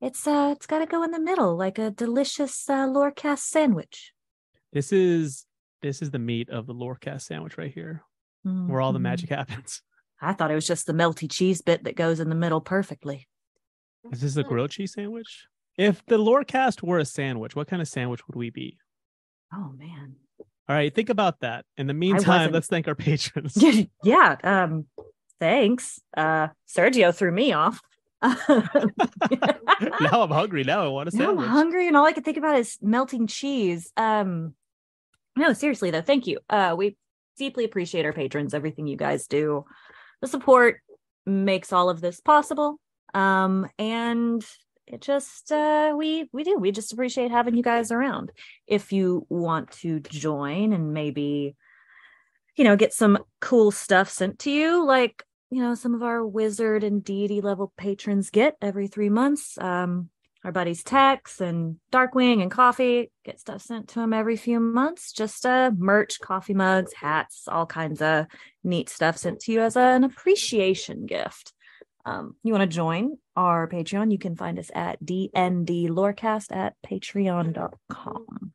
[0.00, 4.12] It's uh, it's got to go in the middle, like a delicious uh, lorecast sandwich.
[4.72, 5.46] This is
[5.82, 8.02] this is the meat of the lorecast sandwich right here,
[8.42, 9.02] where all the Mhm.
[9.02, 9.82] magic happens.
[10.20, 13.28] I thought it was just the melty cheese bit that goes in the middle perfectly.
[14.10, 15.46] Is this a grilled cheese sandwich?
[15.78, 18.78] If the lorecast were a sandwich, what kind of sandwich would we be?
[19.56, 20.16] Oh man.
[20.68, 21.64] All right, think about that.
[21.76, 23.56] In the meantime, let's thank our patrons.
[24.04, 24.36] yeah.
[24.42, 24.86] Um.
[25.40, 26.00] Thanks.
[26.16, 26.48] Uh.
[26.68, 27.80] Sergio threw me off.
[28.22, 28.38] now
[30.22, 30.64] I'm hungry.
[30.64, 33.26] Now I want to Now I'm hungry, and all I can think about is melting
[33.26, 33.92] cheese.
[33.96, 34.54] Um,
[35.36, 36.40] no, seriously though, thank you.
[36.48, 36.96] Uh, we
[37.36, 38.54] deeply appreciate our patrons.
[38.54, 39.64] Everything you guys do,
[40.22, 40.80] the support
[41.26, 42.80] makes all of this possible.
[43.14, 44.44] Um, and
[44.86, 48.30] it just uh, we we do we just appreciate having you guys around.
[48.66, 51.56] If you want to join and maybe
[52.56, 56.24] you know get some cool stuff sent to you, like you know some of our
[56.24, 59.58] wizard and deity level patrons get every three months.
[59.58, 60.10] Um,
[60.44, 65.10] our buddies Tex and Darkwing and Coffee get stuff sent to them every few months.
[65.10, 68.26] Just uh, merch, coffee mugs, hats, all kinds of
[68.62, 71.52] neat stuff sent to you as an appreciation gift.
[72.06, 74.12] Um, you want to join our Patreon?
[74.12, 78.52] You can find us at DND Lorecast at patreon.com.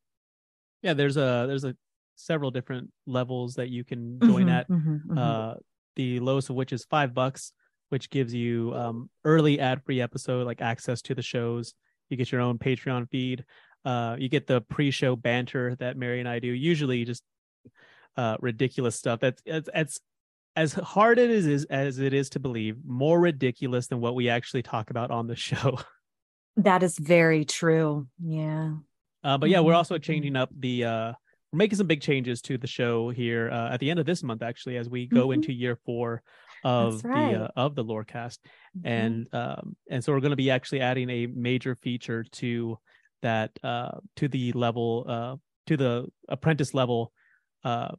[0.82, 1.76] Yeah, there's a there's a
[2.16, 4.70] several different levels that you can join Mhm, at.
[4.70, 5.18] mhm, mhm.
[5.18, 5.56] Uh,
[5.96, 7.52] the lowest of which is five bucks,
[7.90, 11.74] which gives you um, early ad free episode, like access to the shows.
[12.10, 13.44] You get your own Patreon feed.
[13.84, 16.48] Uh, you get the pre show banter that Mary and I do.
[16.48, 17.24] Usually, just
[18.16, 19.20] uh, ridiculous stuff.
[19.20, 20.00] That's it's, it's
[20.56, 24.64] as hard it is as it is to believe, more ridiculous than what we actually
[24.64, 25.80] talk about on the show.
[26.58, 28.08] that is very true.
[28.24, 28.74] Yeah.
[29.24, 30.86] Uh, but yeah, we're Mhm, also changing up the.
[30.86, 31.14] Uh,
[31.52, 34.24] we're making some big changes to the show here uh, at the end of this
[34.24, 35.34] month, actually, as we go Mhm.
[35.36, 36.24] into year four
[36.64, 37.32] of right.
[37.34, 38.40] the uh, of the Lorecast,
[38.78, 38.86] Mhm.
[38.86, 42.78] and um, and so we're going to be actually adding a major feature to
[43.22, 45.36] that uh, to the level uh,
[45.68, 47.14] to the apprentice level
[47.64, 47.92] uh,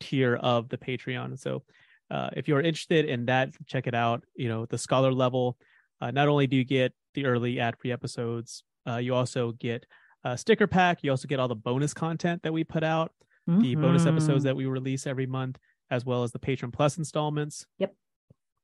[0.00, 1.38] tier of the Patreon.
[1.38, 1.62] So
[2.10, 4.24] uh, if you're interested in that, check it out.
[4.36, 5.56] You know, the scholar level.
[6.00, 9.86] Uh, not only do you get the early ad-free episodes, uh, you also get
[10.24, 10.98] a sticker pack.
[11.02, 13.12] You also get all the bonus content that we put out,
[13.46, 15.58] the bonus episodes that we release every month,
[15.90, 17.64] as well as the Patron Plus installments.
[17.78, 17.94] Yep.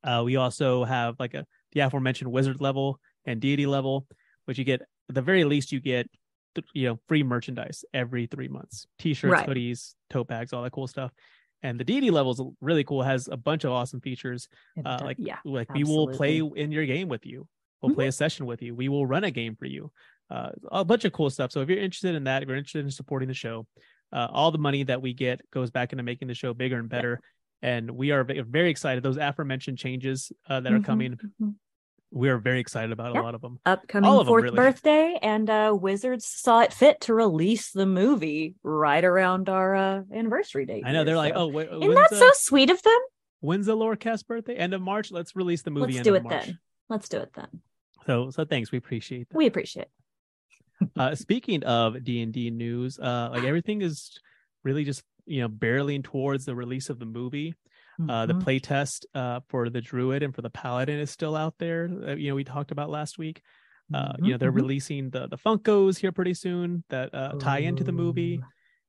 [0.02, 4.06] Uh, we also have like a the aforementioned wizard level and deity level,
[4.46, 6.08] which you get at the very least you get
[6.54, 9.46] th- you know free merchandise every three months, t-shirts, Right.
[9.48, 11.12] hoodies, tote bags, all that cool stuff.
[11.62, 13.02] And the deity level is really cool.
[13.02, 14.48] Has a bunch of awesome features.
[14.84, 15.38] Uh, like yeah.
[15.44, 17.46] like we will play in your game with you.
[17.82, 17.94] We'll Mhm.
[17.96, 18.74] play a session with you.
[18.74, 19.90] We will run a game for you.
[20.30, 21.50] Uh, a bunch of cool stuff.
[21.52, 23.66] So if you're interested in that, if you're interested in supporting the show,
[24.12, 26.88] uh, all the money that we get goes back into making the show bigger and
[26.88, 27.20] better.
[27.62, 29.02] And we are very excited.
[29.02, 31.54] Those aforementioned changes uh, that are Mhm, coming, mhm.
[32.12, 33.58] We are very excited about a lot of them.
[33.66, 34.56] upcoming of fourth really.
[34.56, 40.02] birthday and uh wizards saw it fit to release the movie right around our uh
[40.12, 42.98] anniversary date I know here, they're like, oh, wh- isn't that so sweet of them
[43.40, 44.54] when's the Lorecast birthday?
[44.56, 45.10] End of March.
[45.10, 45.94] Let's release the movie.
[45.94, 47.48] let's do it then let's do it then
[48.06, 48.70] So, so thanks.
[48.72, 49.36] We appreciate that.
[49.36, 49.82] we appreciate
[50.80, 54.18] it uh speaking of d&d news uh like everything is
[54.64, 57.54] really just you know barreling towards the release of the movie
[58.08, 58.40] uh the Mhm.
[58.44, 62.14] play test uh for the druid and for the paladin is still out there uh,
[62.14, 63.42] you know we talked about last week
[63.94, 64.56] uh you know they're Mhm, mhm.
[64.62, 68.40] releasing the the funkos here pretty soon that uh tie into the movie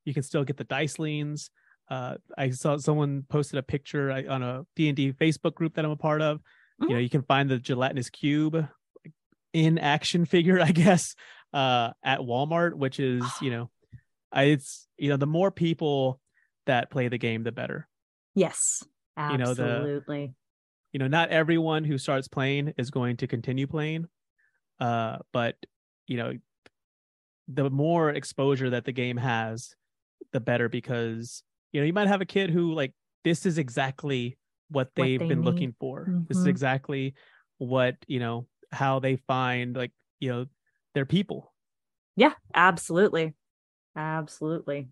[0.05, 1.49] you can still get the dice leans
[1.89, 5.95] uh i saw someone posted a picture on a d&d facebook group that i'm a
[5.95, 6.41] part of
[6.87, 7.03] you know Mhm.
[7.03, 8.67] you can find the gelatinous cube
[9.53, 11.15] in action figure, I guess,
[11.53, 13.69] uh, at Walmart, which is you know,
[14.31, 16.19] I, it's you know the more people
[16.65, 17.87] that play the game, the better.
[18.33, 18.83] Yes,
[19.29, 20.33] You know, the- absolutely.
[20.93, 24.07] You know, not everyone who starts playing is going to continue playing,
[24.79, 25.55] uh, but
[26.07, 26.33] you know,
[27.47, 29.75] the more exposure that the game has,
[30.33, 34.37] the better because you know you might have a kid who like this is exactly
[34.69, 35.45] what What they've they been need.
[35.45, 36.13] looking for.
[36.27, 36.49] This is Mhm.
[36.49, 37.13] exactly
[37.57, 40.45] what you know how they find like you know
[40.93, 41.53] their people
[42.15, 43.33] yeah, absolutely,
[43.95, 44.89] absolutely.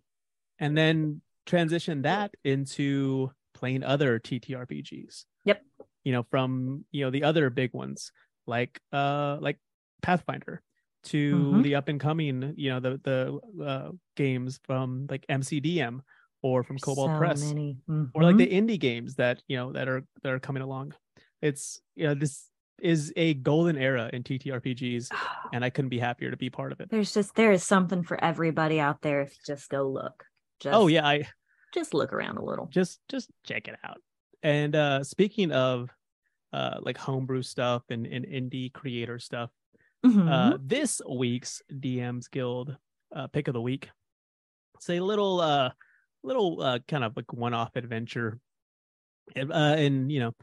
[0.59, 5.25] and then transition that into playing other TTRPGs.
[5.45, 5.61] Yep.
[6.05, 8.11] You know, from you know the other big ones
[8.47, 9.59] like uh like
[10.01, 10.61] Pathfinder
[11.03, 11.63] to Mhm.
[11.63, 16.01] the up and coming you know the the uh, games from like MCDM
[16.41, 17.77] or from Kobold so Press many.
[18.13, 20.93] or like the indie games that you know that are that are coming along.
[21.41, 22.49] It's you know this
[22.81, 25.11] is a golden era in TTRPGs
[25.53, 26.89] and I couldn't be happier to be part of it.
[26.89, 30.23] There's just there is something for everybody out there if you just go look.
[30.61, 31.27] Just, Oh yeah, I
[31.73, 32.67] just look around a little.
[32.67, 33.97] just just check it out.
[34.43, 35.89] And uh speaking of
[36.53, 39.49] uh like homebrew stuff and, and indie creator stuff,
[40.05, 40.31] Mhm.
[40.31, 42.75] uh this week's DMs Guild
[43.15, 43.89] uh pick of the week.
[44.75, 45.71] It's a little uh
[46.23, 48.39] little uh kind of like one-off adventure.
[49.35, 50.33] And, Uh and you know,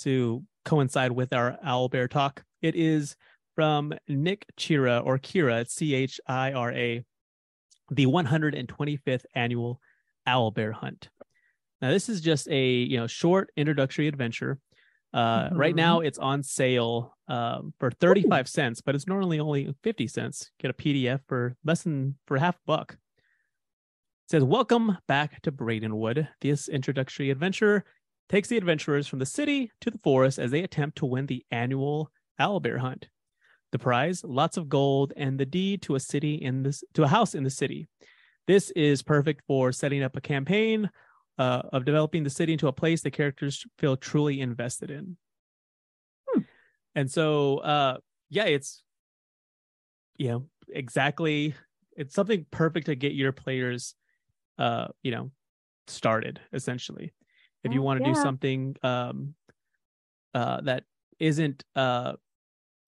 [0.00, 3.16] to coincide with our owl bear talk, it is
[3.54, 7.02] from Nick Chira or Kira, C H I R A,
[7.90, 9.80] the 125th annual
[10.26, 11.08] owl bear hunt.
[11.82, 14.58] Now, this is just a you know short introductory adventure.
[15.12, 15.78] Uh, Right Mhm.
[15.78, 20.50] now, it's on sale um, for 35 cents, but it's normally only 50 cents.
[20.58, 22.92] Get a PDF for less than for half a buck.
[22.92, 26.28] It says, Welcome back to Bradenwood.
[26.40, 27.84] This introductory adventure
[28.28, 31.44] takes the adventurers from the city to the forest as they attempt to win the
[31.50, 33.08] annual owl bear hunt.
[33.72, 37.08] The prize, lots of gold, and the deed to a city in this to a
[37.08, 37.86] house in the city.
[38.46, 40.90] This is perfect for setting up a campaign
[41.38, 45.16] uh, of developing the city into a place the characters feel truly invested in.
[46.28, 46.40] Hmm.
[46.94, 47.98] And so, uh,
[48.30, 48.82] yeah, it's
[50.16, 51.54] you know exactly
[51.96, 53.94] it's something perfect to get your players,
[54.58, 55.30] uh, you know,
[55.86, 57.12] started essentially.
[57.64, 59.34] If you want to do something um,
[60.34, 60.84] uh, that
[61.18, 62.12] isn't uh,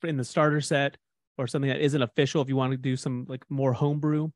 [0.05, 0.97] in the starter set
[1.37, 4.31] or something that isn't official, if you want to do some like more homebrew,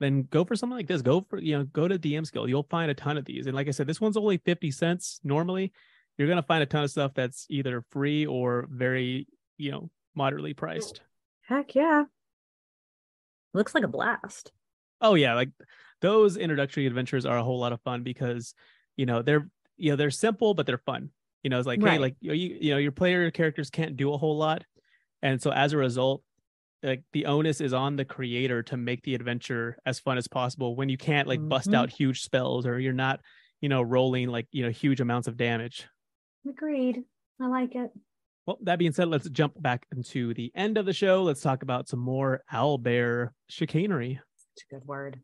[0.00, 1.02] then go for something like this.
[1.02, 2.48] Go for you know, go to DMs Guild.
[2.48, 3.46] You'll find a ton of these.
[3.46, 5.72] And like I said, this one's only fifty cents normally.
[6.16, 10.54] You're gonna find a ton of stuff that's either free or very you know moderately
[10.54, 11.00] priced.
[11.42, 12.04] Heck yeah.
[13.54, 14.52] Looks like a blast.
[15.00, 15.50] Oh yeah, like
[16.00, 18.54] those introductory adventures are a whole lot of fun because
[18.96, 21.10] you know they're you know they're simple but they're fun.
[21.42, 24.18] You know, it's like hey, like you you know your player characters can't do a
[24.18, 24.64] whole lot,
[25.22, 26.22] and so as a result,
[26.82, 30.76] like the onus is on the creator to make the adventure as fun as possible.
[30.76, 31.74] When you can't like bust Mhm.
[31.74, 33.20] out huge spells or you're not
[33.60, 35.86] you know rolling like you know huge amounts of damage.
[36.48, 37.04] Agreed.
[37.40, 37.90] I like it.
[38.46, 41.22] Well, that being said, let's jump back into the end of the show.
[41.22, 44.20] Let's talk about some more owl bear chicanery.
[44.36, 45.20] Such a good word.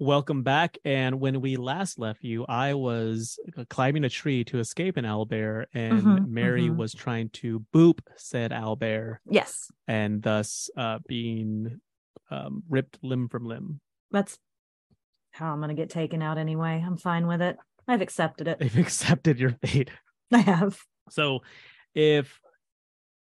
[0.00, 0.78] Welcome back.
[0.84, 3.36] And when we last left you, I was
[3.68, 6.76] climbing a tree to escape an owlbear, and Mhm, Mary mhm.
[6.76, 9.72] was trying to boop said owlbear, Yes.
[9.88, 11.80] and thus uh, being
[12.30, 13.80] um, ripped limb from limb.
[14.12, 14.38] That's
[15.32, 16.80] how I'm going to get taken out anyway.
[16.86, 17.56] I'm fine with it.
[17.88, 18.60] I've accepted it.
[18.60, 19.90] They've accepted your fate.
[20.32, 20.78] I have.
[21.10, 21.40] So,
[21.94, 22.38] if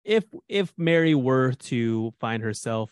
[0.04, 2.90] if if Mary were to find herself,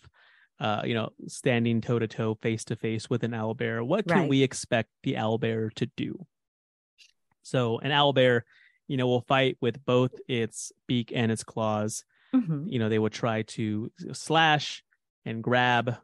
[0.61, 4.27] uh, you know, standing toe to toe, face to face with an owlbear, what can
[4.27, 4.29] Right.
[4.29, 6.27] we expect the owlbear to do?
[7.43, 8.43] So, an owlbear,
[8.89, 12.05] you know, will fight with both its beak and its claws.
[12.33, 12.73] Mhm.
[12.73, 14.85] You know, they would try to slash
[15.25, 15.97] and grab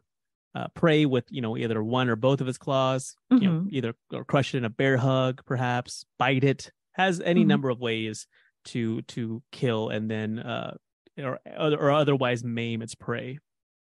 [0.55, 3.15] uh, prey with, you know, either one or both of its claws.
[3.39, 3.69] You know, Mhm.
[3.69, 6.71] either or crush it in a bear hug, perhaps bite it.
[6.93, 7.45] Has any Mhm.
[7.45, 8.27] number of ways
[8.65, 10.77] to to kill and then uh
[11.19, 13.39] or or otherwise maim its prey.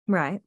[0.07, 0.41] Right.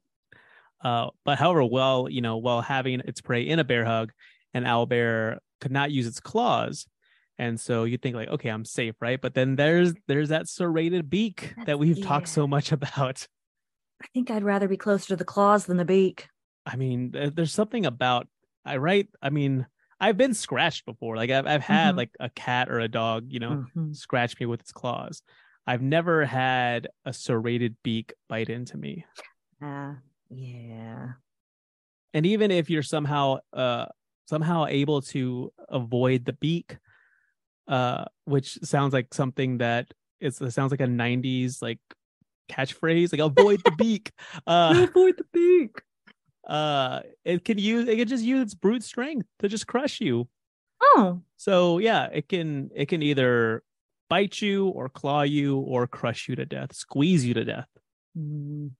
[0.83, 4.11] Uh, but however, while you know, while having its prey in a bear hug,
[4.53, 6.87] an owl bear could not use its claws,
[7.37, 9.19] and so you think like, okay, I'm safe, right?
[9.21, 13.27] But then there's there's that serrated beak that we've talked so much about.
[14.01, 16.27] I think I'd rather be closer to the claws than the beak.
[16.65, 18.27] I mean, there's something about
[18.65, 19.07] I right.
[19.21, 19.67] I mean,
[19.99, 21.17] I've been scratched before.
[21.17, 21.97] Like I've I've had Mhm.
[21.97, 23.95] like a cat or a dog, you know, Mhm.
[23.95, 25.21] scratch me with its claws.
[25.67, 29.05] I've never had a serrated beak bite into me.
[29.61, 30.03] Ah,
[30.35, 31.13] yeah.
[32.13, 33.85] and even if you're somehow uh
[34.27, 36.77] somehow able to avoid the beak,
[37.67, 41.79] uh, which sounds like something that it's, it sounds like a 90s like
[42.49, 44.11] catchphrase, like avoid the beak.
[44.47, 45.81] Uh, avoid the beak.
[46.47, 50.27] uh, it can use it can just use its brute strength to just crush you.
[50.81, 53.63] Oh, So yeah, it can it can either
[54.09, 57.67] bite you or claw you or crush you to death, squeeze you to death.
[58.17, 58.71] Mm,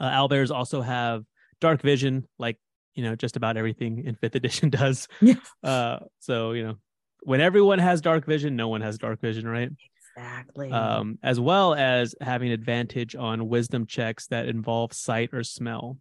[0.00, 1.24] Uh, owlbears also have
[1.60, 2.58] dark vision, like
[2.94, 5.08] you know just about everything in fifth edition does.
[5.20, 5.38] Yes.
[5.62, 6.74] Uh, so you know
[7.22, 9.70] when everyone has dark vision, no one has dark vision, right?
[10.16, 10.70] exactly.
[10.72, 15.98] Um, as well as having advantage on wisdom checks that involve sight or smell,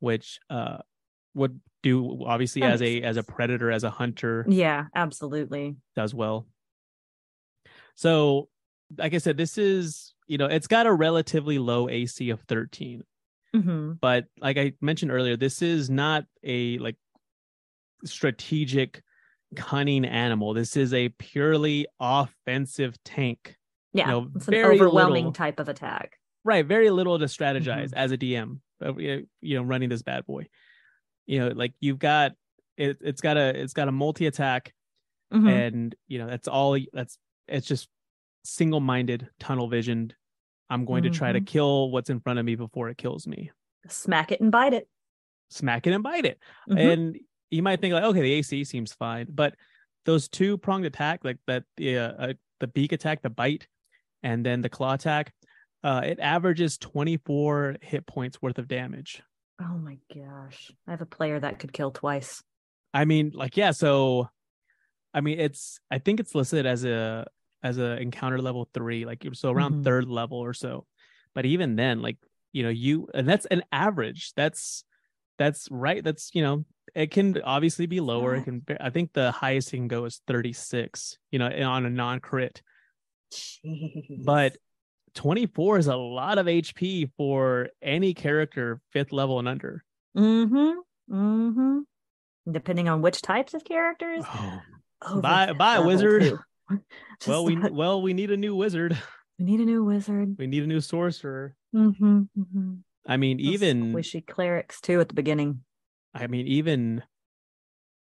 [0.00, 0.78] which uh
[1.34, 5.76] would do obviously That as a as a predator, as a hunter yeah, absolutely.
[5.94, 6.46] does well.
[7.96, 8.48] So,
[8.96, 13.02] like I said, this is you know it's got a relatively low AC of 13
[13.54, 16.96] hmm but like i mentioned earlier this is not a like
[18.04, 19.02] strategic
[19.56, 23.56] cunning animal this is a purely offensive tank
[23.92, 26.18] Yeah, know, it's an overwhelming little- type of attack.
[26.44, 27.96] right very little to strategize Mm-hmm.
[27.98, 29.26] as a dm uh, you
[29.56, 30.46] know running this bad boy
[31.26, 32.32] you know like you've got
[32.76, 34.72] it, it's got a it's got a multi attack
[35.32, 35.48] Mhm.
[35.50, 37.16] and you know that's all that's
[37.48, 37.88] it's just
[38.44, 40.14] single-minded tunnel visioned
[40.70, 41.46] i'm going to try to Mhm.
[41.46, 43.50] kill what's in front of me before it kills me
[43.88, 44.88] Smack it and bite it.
[45.50, 46.38] smack it and bite it
[46.68, 46.78] Mhm.
[46.78, 47.18] and
[47.50, 49.54] you might think like okay the ac seems fine but
[50.04, 53.66] those two pronged attack like that the uh, uh, the beak attack the bite
[54.22, 55.32] and then the claw attack
[55.82, 59.22] uh it averages 24 hit points worth of damage
[59.60, 62.42] oh my gosh, I have a player that could kill twice.
[62.92, 64.28] i mean like yeah so
[65.12, 67.26] i mean it's i think it's listed as a
[67.64, 69.84] as a encounter level three like so around Mhm.
[69.84, 70.86] third level or so
[71.34, 72.18] but even then like
[72.52, 74.84] you know you and that's an average that's
[75.38, 79.32] that's right that's you know it can obviously be lower it can i think the
[79.32, 82.62] highest it can go is 36 you know on a non-crit
[84.24, 84.56] but
[85.14, 89.82] 24 is a lot of hp for any character fifth level and under
[90.16, 91.78] mm-hmm, mm-hmm.
[92.50, 94.22] Depending on which types of characters.
[94.28, 94.60] oh,
[95.22, 96.38] fifth bye, wizard.
[97.26, 98.96] Well we like, well we need a new wizard
[99.38, 100.36] we need a new wizard.
[100.38, 102.72] we need a new sorcerer Mm-hmm, mm-hmm.
[103.06, 105.64] i mean Those even squishy clerics too at the beginning.
[106.14, 107.02] i mean even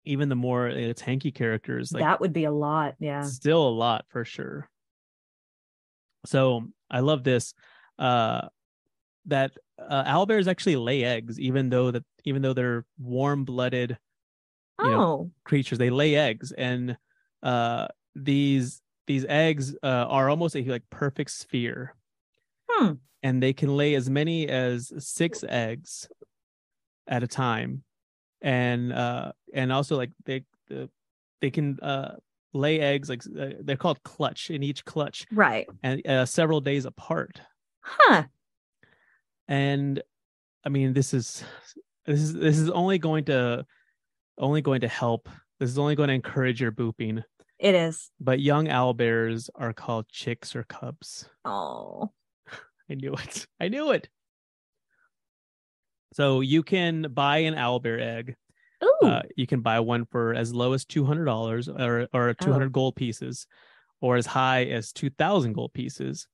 [0.05, 2.95] even the more uh, tanky characters like that would be a lot.
[2.99, 3.21] Yeah.
[3.21, 4.69] still a lot for sure
[6.25, 7.53] so i love this
[7.99, 8.47] uh
[9.25, 13.97] that uh, owlbears actually lay eggs even though that even though they're warm-blooded
[14.83, 16.97] you know, Oh, creatures they lay eggs and
[17.43, 21.95] uh these these eggs uh, are almost a like perfect sphere
[22.71, 22.93] Hmm.
[23.21, 26.07] and they can lay as many as six eggs
[27.07, 27.83] at a time
[28.41, 30.89] and uh and also like they the,
[31.41, 32.15] they can uh
[32.53, 35.67] lay eggs like uh, they're called clutch in each clutch right.
[35.83, 37.41] and uh, several days apart
[37.81, 38.23] Huh.
[39.47, 40.01] and
[40.65, 41.43] i mean this is
[42.05, 43.65] this is this is only going to
[44.37, 45.27] only going to help
[45.59, 47.23] this is only going to encourage your booping
[47.63, 48.11] It is.
[48.19, 52.11] but young owl bears are called chicks or cubs Oh.
[52.89, 54.09] i knew it i knew it
[56.13, 58.35] so you can buy an owl bear egg
[58.83, 59.07] Ooh.
[59.07, 62.69] uh, you can buy one for as low as $200 or, or 200 Oh.
[62.69, 63.47] gold pieces
[64.01, 66.27] or as high as 2000 gold pieces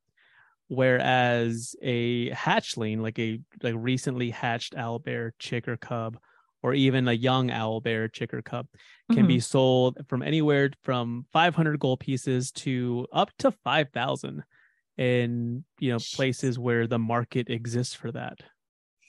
[0.67, 6.17] whereas a hatchling like a like recently hatched owl bear chick or cub
[6.62, 8.68] or even a young owl bear chick or cub
[9.12, 14.43] can be sold from anywhere from 500 gold pieces to up to 5000
[14.97, 16.16] in you know Jeez.
[16.16, 18.39] places where the market exists for that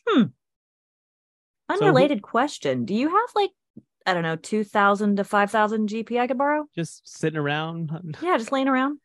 [0.07, 0.25] hmm
[1.69, 2.85] Unrelated question.
[2.85, 3.51] Do you have like
[4.07, 6.67] I don't know, two thousand to five thousand GP I could borrow?
[6.75, 7.91] just sitting around
[8.23, 8.99] Yeah, just laying around.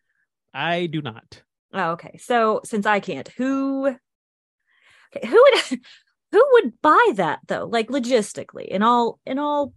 [0.54, 1.42] i do not
[1.74, 2.18] Oh, okay.
[2.18, 5.80] So since I can't, who okay, who would
[6.36, 7.66] who would buy that though?
[7.66, 9.74] Like logistically, in all in all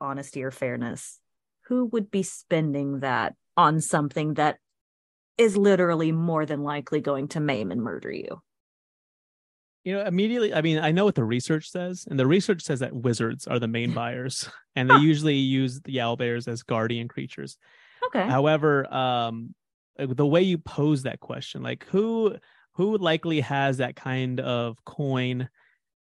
[0.00, 1.20] honesty or fairness,
[1.66, 4.56] who would be spending that on something that
[5.36, 8.40] is literally more than likely going to maim and murder you?
[9.84, 12.80] you know immediately i mean i know what the research says and the research says
[12.80, 17.56] that wizards are the main buyers and they usually use the owlbears as guardian creatures
[18.06, 18.26] Okay.
[18.26, 19.54] however um
[19.96, 22.34] the way you pose that question like who
[22.72, 25.48] who likely has that kind of coin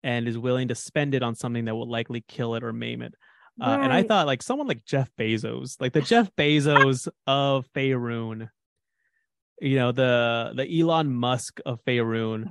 [0.07, 3.03] and is willing to spend it on something that will likely kill it or maim
[3.03, 3.13] it.
[3.61, 8.49] Uh, and i thought like someone like jeff bezos like the jeff bezos of Faerun,
[9.61, 12.43] you know the the elon musk of Faerun,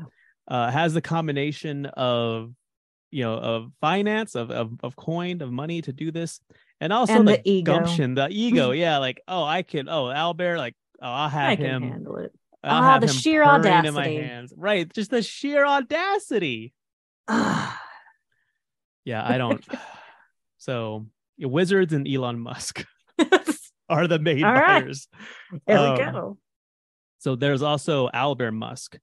[0.47, 2.51] uh, has the combination of
[3.11, 6.39] you know of finance of of, of coin of money to do this
[6.81, 7.73] and also And the, the ego.
[7.79, 8.71] gumption the ego.
[8.85, 11.81] Yeah like oh i can oh owlbear like oh i'll have I can him.
[11.83, 12.31] handle it.
[12.63, 14.15] I'll Ah, have the sheer purring in my audacity.
[14.17, 14.53] hands.
[14.57, 16.73] Right just the sheer audacity
[17.29, 19.63] yeah i don't
[20.57, 21.05] so
[21.39, 22.85] wizards and elon musk
[23.89, 24.81] are the main All right.
[24.83, 25.07] buyers
[25.67, 26.37] we Um, go.
[27.19, 28.97] so there's also owlbear musk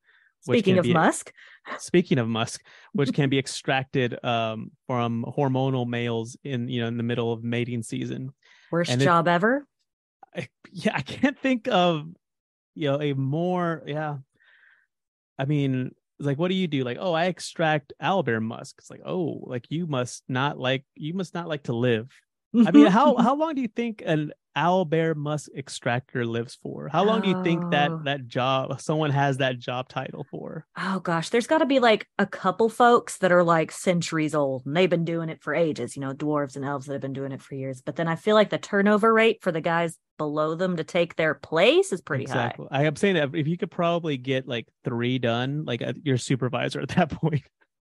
[0.44, 1.32] Speaking of be- Musk,
[1.78, 2.64] speaking of musk
[2.94, 7.44] which can be extracted um, from hormonal males in you know in the middle of
[7.44, 8.32] mating season
[8.72, 9.64] worst and it- job ever.
[10.34, 12.08] I, yeah i can't think of
[12.74, 14.16] you know a more yeah
[15.38, 16.84] i mean it's like what do you do?
[16.84, 18.76] Like oh i extract owlbear musk.
[18.78, 22.08] It's like oh like you must not like you must not like to live
[22.54, 26.86] i mean how how long do you think an owl bear musk extractor lives for
[26.88, 28.02] how long do you think that Oh.
[28.04, 32.06] that job someone has that job title for Oh gosh, there's got to be like
[32.18, 35.96] a couple folks that are like centuries old and they've been doing it for ages,
[35.96, 37.80] you know, dwarves and elves that have been doing it for years.
[37.80, 41.16] But then I feel like the turnover rate for the guys below them to take
[41.16, 42.66] their place is pretty exactly.
[42.70, 46.18] I am saying that if you could probably get like three done, like uh, your
[46.18, 47.42] supervisor at that point.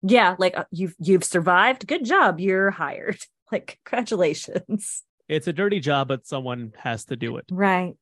[0.03, 1.87] Yeah, like uh, you've you've survived.
[1.87, 3.19] Good job, you're hired.
[3.53, 5.03] Like congratulations.
[5.29, 7.47] It's a dirty job, but someone has to do it.
[7.51, 7.95] Right.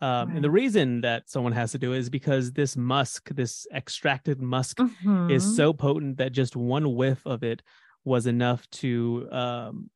[0.00, 3.66] Um, And the reason that someone has to do it is because this musk, this
[3.72, 5.30] extracted musk, Mhm.
[5.30, 7.62] is so potent that just one whiff of it
[8.04, 9.90] was enough to um,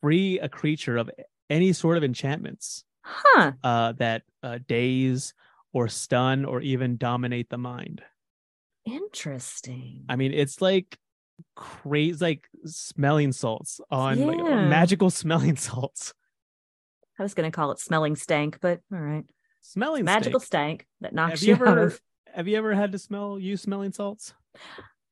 [0.00, 1.10] free a creature of
[1.50, 3.52] any sort of enchantments huh.
[3.64, 5.34] uh, that uh, daze
[5.72, 8.02] or stun or even dominate the mind.
[8.84, 10.04] Interesting.
[10.08, 10.98] I mean, it's like
[11.56, 16.14] crazy, like smelling salts on like, magical smelling salts.
[17.18, 19.24] I was going to call it smelling stank, but all right.
[19.60, 20.80] Smelling Magical stank.
[20.80, 21.94] stank that knocks Have you you, out ever
[22.34, 24.34] have you ever had to smell use smelling salts?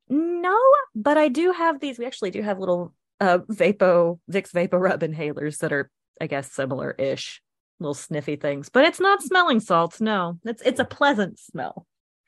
[0.09, 0.59] No,
[0.95, 1.99] but I do have these.
[1.99, 5.89] We actually do have little uh Vapo Vicks Vapo Rub inhalers that are,
[6.21, 7.41] I guess, similar-ish,
[7.79, 8.71] little sniffy things.
[8.71, 10.01] But it's not smelling salts.
[10.01, 11.87] No, it's it's a pleasant smell.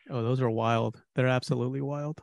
[0.08, 1.02] Oh, those are wild.
[1.16, 2.20] They're absolutely wild.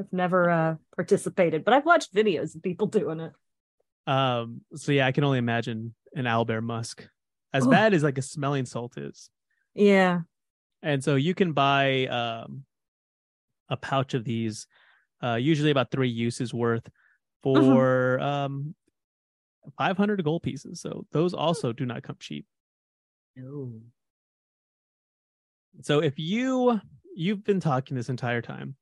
[0.00, 3.32] I've never uh participated, but I've watched videos of people doing it.
[4.06, 7.06] Um, so yeah, I can only imagine an owlbear Musk.
[7.52, 7.70] As Ugh.
[7.70, 9.28] bad as like a smelling salt is.
[9.74, 10.20] Yeah.
[10.82, 12.64] And so you can buy um
[13.68, 14.66] a pouch of these,
[15.22, 16.88] uh usually about three uses worth
[17.42, 18.74] for um
[19.76, 20.80] 500 gold pieces.
[20.80, 22.46] So those also do not come cheap.
[23.36, 23.72] No.
[25.82, 26.80] So if you
[27.14, 28.76] you've been talking this entire time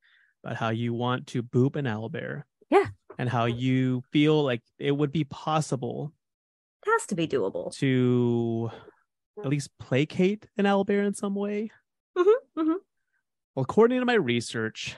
[0.45, 2.87] about how you want to boop an owlbear, Yeah.
[3.19, 6.13] and how you feel like it would be possible
[6.87, 7.75] It has to be doable.
[7.79, 8.71] to
[9.39, 11.71] at least placate an owlbear in some way.
[12.17, 12.75] Mhm, mhm.
[13.55, 14.97] Well, according to my research,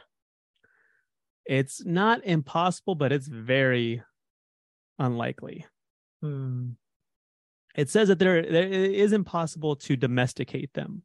[1.47, 4.03] it's not impossible, but it's very
[4.99, 5.67] unlikely.
[6.23, 6.71] Hmm.
[7.75, 11.03] It says that there, there it is impossible to domesticate them.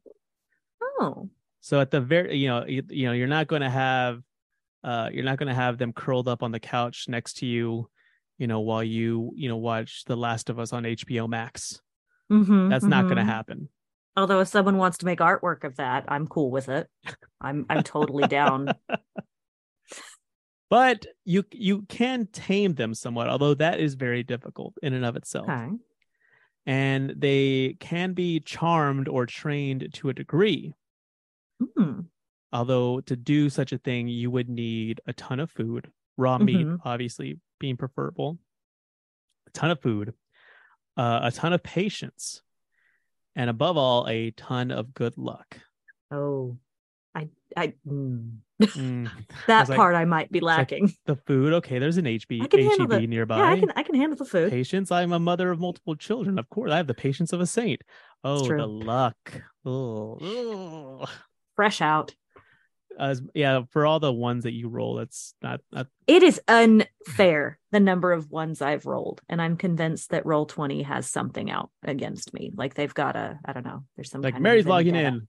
[1.00, 1.30] Oh.
[1.66, 4.22] So at the very, you know, you, you know, you're not going to have,
[4.84, 7.90] uh, you're not going to have them curled up on the couch next to you,
[8.38, 11.80] you know, while you, you know, watch The Last of Us on HBO Max.
[12.30, 13.68] Mhm, That's not going to happen.
[14.16, 16.88] Although if someone wants to make artwork of that, I'm cool with it.
[17.40, 18.72] I'm I'm totally down.
[20.70, 25.16] But you you can tame them somewhat, although that is very difficult in and of
[25.16, 25.48] itself.
[25.48, 25.68] Okay.
[26.64, 30.74] And they can be charmed or trained to a degree.
[31.76, 32.00] Hmm.
[32.52, 36.66] Although to do such a thing, you would need a ton of food, raw meat,
[36.66, 36.80] Mhm.
[36.84, 38.38] obviously being preferable,
[39.46, 40.14] a ton of food,
[40.96, 42.42] uh, a ton of patience,
[43.34, 45.58] and above all, a ton of good luck.
[46.10, 46.58] Oh,
[47.14, 48.36] I, I, mm.
[48.62, 49.10] Mm,
[49.48, 50.92] that like- part I might be like, lacking.
[51.06, 52.44] the food, okay, there's an HB, I
[52.78, 53.38] HEB the- nearby.
[53.38, 54.50] yeah, I can, I can handle the food.
[54.50, 54.90] Patience.
[54.90, 56.38] I'm a mother of multiple children.
[56.38, 57.82] Of course, I have the patience of a saint.
[58.24, 59.42] Oh, the luck.
[59.64, 61.06] Oh.
[61.56, 62.14] Fresh out.
[62.98, 67.58] As yeah, for all the ones that you roll, it's not, not It is unfair
[67.70, 71.70] the number of ones I've rolled, and I'm convinced that roll twenty has something out
[71.82, 72.52] against me.
[72.54, 73.84] Like they've got a, I don't know.
[73.96, 75.28] There's some like Mary's logging in.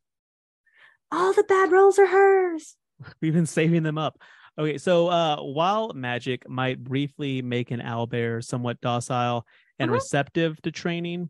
[1.11, 2.75] All the bad rolls are hers.
[3.21, 4.17] We've been saving them up.
[4.57, 9.45] Okay, so uh, while magic might briefly make an owlbear somewhat docile
[9.77, 9.95] and Uh-huh.
[9.95, 11.29] receptive to training,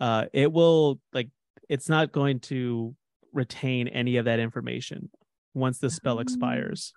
[0.00, 1.30] uh, it will like
[1.68, 2.94] it's not going to
[3.32, 5.10] retain any of that information
[5.54, 6.92] once the spell expires.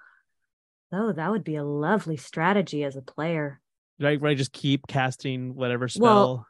[0.91, 3.59] Oh, that would be a lovely strategy as a player.
[3.99, 4.37] Right, right.
[4.37, 6.03] Just keep casting whatever spell.
[6.03, 6.47] Well,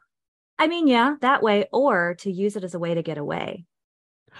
[0.58, 3.64] I mean, yeah, that way, or to use it as a way to get away.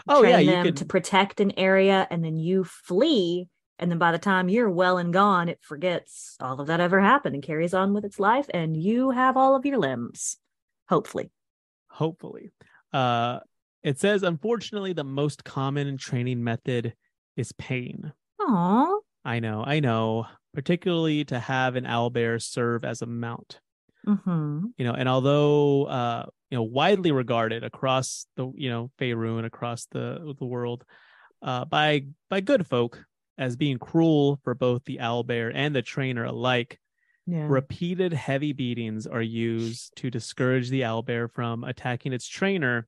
[0.09, 0.76] oh yeah, train you them could.
[0.78, 4.97] to protect an area and then you flee And then by the time you're well
[4.99, 8.47] and gone, it forgets all of that ever happened and carries on with its life,
[8.55, 10.38] and you have all of your limbs.
[10.88, 11.30] Hopefully.
[11.88, 12.51] Hopefully.
[12.92, 13.40] Uh,
[13.87, 16.95] it says, unfortunately, the most common training method
[17.37, 18.12] is pain.
[18.41, 18.99] Aw.
[19.24, 23.61] I know, I know, particularly to have an owlbear serve as a mount.
[24.05, 24.66] Mm-hmm.
[24.76, 29.87] You know, and although uh, you know, widely regarded across the you know Faerun across
[29.87, 30.84] the the world,
[31.41, 33.05] uh, by by good folk
[33.39, 36.80] as being cruel for both the owlbear and the trainer alike.
[37.24, 37.47] Yeah.
[37.49, 42.87] Repeated heavy beatings are used to discourage the owlbear from attacking its trainer,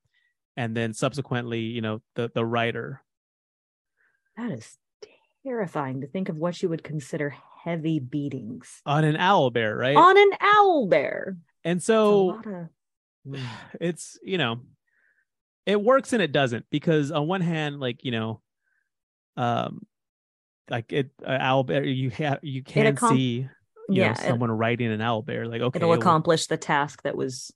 [0.59, 3.01] and then subsequently, you know, the the rider.
[4.35, 4.77] That is
[5.45, 7.33] terrifying to think of what you would consider
[7.63, 9.95] heavy beatings on an owl bear, right?
[9.95, 11.37] on an owl bear.
[11.63, 12.41] and so
[13.25, 13.39] of-
[13.79, 14.59] it's you know
[15.65, 18.41] it works and it doesn't because on one hand like you know
[19.37, 19.85] um
[20.69, 23.47] like it uh, owl bear you have you can accom- see you
[23.89, 27.03] yeah, know it- someone riding an owl bear like okay it'll well, accomplish the task
[27.03, 27.53] that was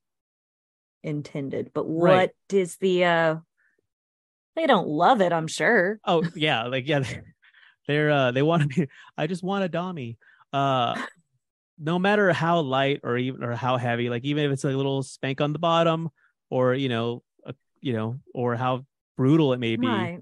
[1.03, 1.71] intended.
[1.73, 2.31] But what Right.
[2.51, 3.35] is the uh
[4.55, 5.99] they don't love it, I'm sure.
[6.05, 7.01] oh yeah like yeah
[7.87, 8.87] they're uh they want to be
[9.17, 10.17] i just want a dummy
[10.53, 10.95] uh
[11.79, 15.01] no matter how light or even or how heavy like even if it's a little
[15.03, 16.09] spank on the bottom
[16.49, 18.85] or you know a, you know or how
[19.17, 20.19] brutal it may be Right.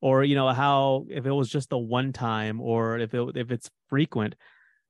[0.00, 3.50] or you know how if it was just the one time or if it if
[3.50, 4.34] it's frequent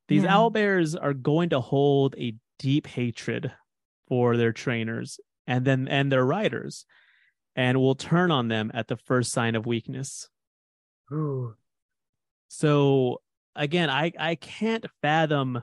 [0.07, 0.35] these Yeah.
[0.35, 3.51] owl bears are going to hold a deep hatred
[4.07, 6.85] for their trainers and then and their riders
[7.55, 10.29] and will turn on them at the first sign of weakness
[11.11, 11.55] Ooh.
[12.47, 13.21] so
[13.55, 15.61] again i i can't fathom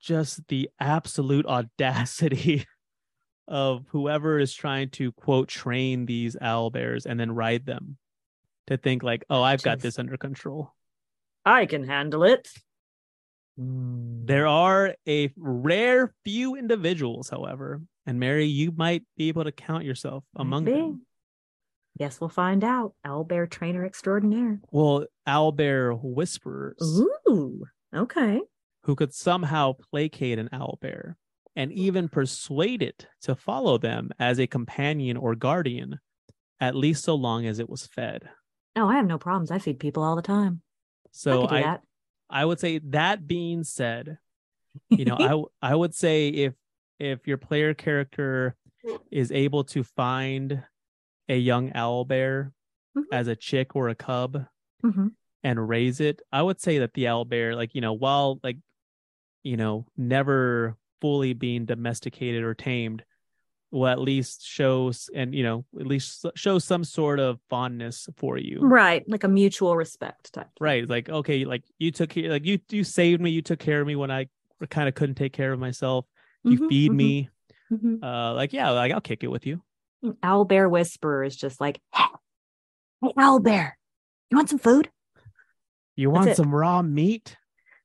[0.00, 2.66] just the absolute audacity
[3.48, 7.96] of whoever is trying to quote train these owl bears and then ride them
[8.66, 9.82] to think like oh i've got Jeez.
[9.82, 10.72] this under control
[11.44, 12.48] I can handle it.
[13.56, 19.84] there are a rare few individuals however and mary you might be able to count
[19.84, 21.02] yourself among them
[21.98, 22.94] Guess we'll find out.
[23.04, 24.60] Owl bear trainer extraordinaire.
[24.70, 26.78] well owl bear whisperers
[27.28, 27.64] Ooh.
[27.94, 28.40] Okay.
[28.84, 31.18] who could somehow placate an owl bear
[31.54, 36.00] and even persuade it to follow them as a companion or guardian,
[36.60, 38.22] at least so long as it was fed.
[38.74, 39.50] Oh, I have no problems.
[39.50, 40.62] I feed people all the time.
[41.10, 41.78] So I I.
[42.30, 44.16] I would say that being said,
[44.88, 46.54] you know, I I would say if
[47.02, 48.54] if your player character
[49.10, 50.62] is able to find
[51.28, 52.52] a young owl bear
[52.96, 53.04] Mhm.
[53.12, 54.46] as a chick or a cub
[54.82, 55.08] hmm
[55.44, 58.58] and raise it, I would say that the owl bear, like, you know, while like,
[59.42, 63.04] you know, never fully being domesticated or tamed,
[63.72, 68.38] will at least shows and you know, at least show some sort of fondness for
[68.38, 68.60] you.
[68.60, 69.02] Right.
[69.08, 70.50] Like a mutual respect type.
[70.60, 70.88] Right.
[70.88, 73.86] Like, okay, like you took care like you you saved me, you took care of
[73.86, 74.28] me when I
[74.70, 76.06] kind of couldn't take care of myself.
[76.44, 77.30] You Mhm, feed mhm, me.
[77.72, 78.02] mhm.
[78.02, 79.62] Uh like yeah, like I'll kick it with you.
[80.22, 82.04] Owl bear whisperer is just like, hey,
[83.02, 83.78] hey, owl bear,
[84.30, 84.90] you want some food?
[85.94, 86.36] You That's want it.
[86.36, 87.36] some raw meat?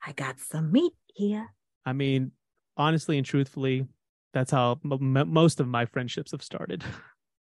[0.04, 1.54] I got some meat here.
[1.86, 2.32] I mean,
[2.76, 3.86] honestly and truthfully,
[4.34, 6.84] that's how m- m- most of my friendships have started.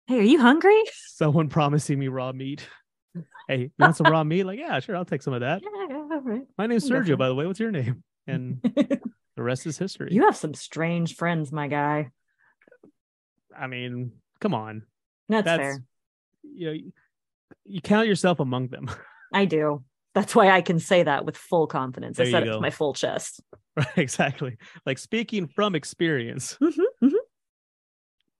[0.08, 0.80] Hey, are you hungry?
[1.08, 2.68] someone promising me raw meat.
[3.48, 4.44] Hey, you want some raw meat?
[4.44, 5.62] Like, yeah, sure, I'll take some of that.
[5.62, 6.42] Yeah, yeah, all right.
[6.58, 7.46] My name's I'll go for Sergio, by the way.
[7.46, 8.02] What's your name?
[8.26, 8.60] And
[9.36, 10.08] the rest is history.
[10.12, 12.10] you have some strange friends, my guy.
[13.56, 14.82] I mean, come on.
[15.28, 15.82] That's, That's fair.
[16.42, 16.92] you know, you,
[17.64, 18.90] you count yourself among them.
[19.32, 19.84] I do.
[20.14, 22.16] That's why I can say that with full confidence.
[22.16, 23.42] There I said it with my full chest.
[23.76, 24.56] right, exactly.
[24.86, 26.56] Like speaking from experience.
[26.62, 27.12] Mhm, mhm.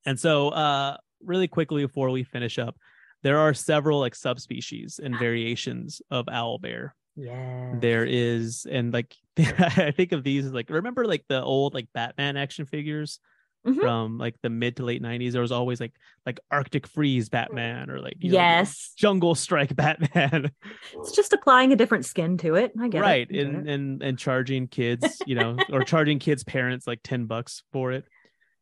[0.06, 2.76] And so uh really quickly before we finish up,
[3.22, 6.94] there are several like subspecies and variations of owl bear.
[7.16, 7.72] Yeah.
[7.74, 11.88] there is and like i think of these as like remember like the old like
[11.94, 13.18] batman action figures
[13.66, 13.80] Mhm.
[13.80, 15.92] from like the mid to late 90s there was always like
[16.24, 18.92] like arctic freeze batman or like you know, Yes.
[18.96, 20.52] jungle strike batman
[20.94, 22.70] It's just applying a different skin to it.
[22.80, 23.34] I get right it.
[23.34, 23.72] I get and it.
[23.74, 28.04] and and charging kids you know or charging kids parents like 10 bucks for it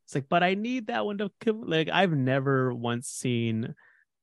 [0.05, 3.75] it's like but i need that one to like i've never once seen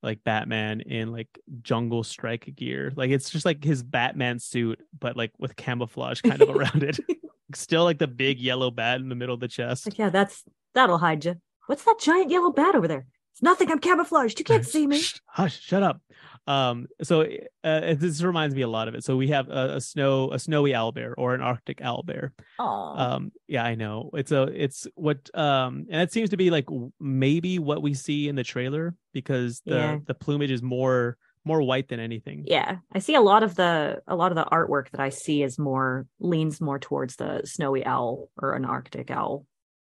[0.02, 1.28] like batman in like
[1.62, 6.42] jungle strike gear like it's just like his batman suit but like with camouflage kind
[6.42, 6.98] of around it
[7.54, 10.42] still like the big yellow bat in the middle of the chest Like, yeah, that's
[10.74, 11.36] that'll hide you.
[11.66, 13.06] What's that giant yellow bat over there?
[13.32, 13.70] It's nothing.
[13.70, 14.38] I'm camouflaged.
[14.38, 15.02] You can't see me.
[15.26, 16.00] Hush shut up
[16.46, 17.22] um so
[17.64, 20.38] uh, this reminds me a lot of it so we have a, a snow a
[20.38, 25.30] snowy owlbear or an arctic owlbear Oh, um yeah i know it's a it's what
[25.38, 26.66] um and it seems to be like
[26.98, 29.98] maybe what we see in the trailer because the Yeah.
[30.06, 32.44] the plumage is more more white than anything.
[32.46, 35.42] Yeah, I see a lot of the a lot of the artwork that I see
[35.42, 39.44] is more leans more towards the snowy owl or an Arctic owl.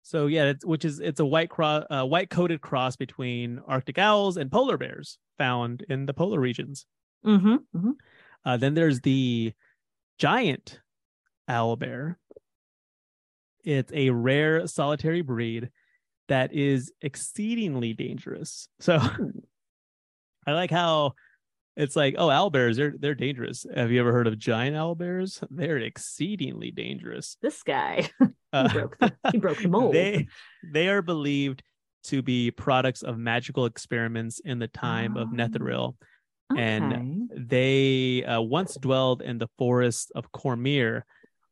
[0.03, 3.97] So yeah, it's, which is it's a white cross, uh, white coated cross between Arctic
[3.97, 6.85] owls and polar bears found in the polar regions.
[7.25, 7.55] Mm-hmm.
[7.75, 7.91] mm-hmm.
[8.43, 9.53] Uh, then there's the
[10.17, 10.79] giant
[11.47, 12.17] owl bear.
[13.63, 15.69] It's a rare solitary breed
[16.27, 18.67] that is exceedingly dangerous.
[18.79, 18.99] So
[20.47, 21.13] I like how
[21.75, 23.65] it's like, oh, owl bears, they're they're dangerous.
[23.75, 25.41] Have you ever heard of giant owl bears?
[25.49, 27.37] They're exceedingly dangerous.
[27.41, 28.09] This guy,
[28.53, 29.93] Uh, he broke the, he broke the mold.
[29.93, 30.27] they
[30.63, 31.63] they are believed
[32.03, 35.35] to be products of magical experiments in the time of Oh.
[35.35, 35.95] Netheril.
[36.51, 36.61] Okay.
[36.61, 41.03] and They uh, once dwelled in the forests of Cormyr,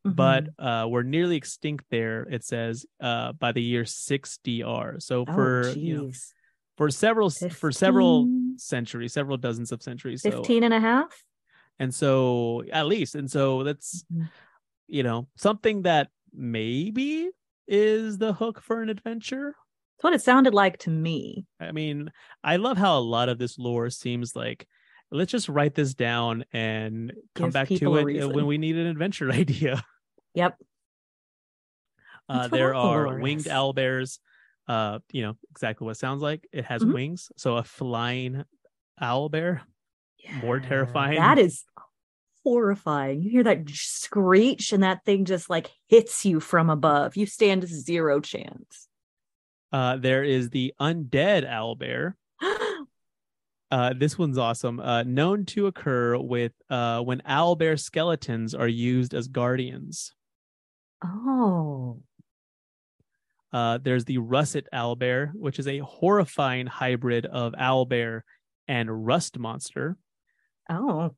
[0.05, 0.15] Mhm.
[0.15, 2.23] but uh, were nearly extinct there.
[2.23, 4.99] It says uh, by the year six DR.
[4.99, 6.11] So Oh, for you know,
[6.77, 8.27] for several for several
[8.57, 10.21] centuries, several dozens of centuries.
[10.23, 11.11] So 15 and a half.
[11.79, 14.29] and so at least, and so that's Mhm.
[14.87, 17.29] you know something that maybe
[17.67, 19.55] is the hook for an adventure.
[19.97, 21.45] That's what it sounded like to me.
[21.59, 22.11] I mean,
[22.43, 24.65] I love how a lot of this lore seems like
[25.11, 28.87] let's just write this down and come Give back to it when we need an
[28.87, 29.83] adventure idea.
[30.35, 30.57] Yep.
[32.29, 34.19] Uh, there are winged owl bears.
[34.67, 36.47] Uh, you know exactly what it sounds like.
[36.51, 36.93] It has Mhm.
[36.93, 38.43] wings, so a flying
[39.01, 39.63] owl bear.
[40.33, 41.15] More terrifying.
[41.15, 41.63] That is
[42.43, 43.21] horrifying.
[43.21, 47.15] You hear that screech, and that thing just like hits you from above.
[47.17, 48.87] You stand zero chance.
[49.71, 52.17] Uh, there is the undead owl bear.
[53.71, 54.79] Uh, this one's awesome.
[54.79, 60.11] Uh, known to occur with uh, when owl bear skeletons are used as guardians.
[61.05, 62.01] oh,
[63.53, 68.25] Uh, there's the russet owl bear, which is a horrifying hybrid of owl bear
[68.67, 69.97] and rust monster.
[70.67, 71.13] oh,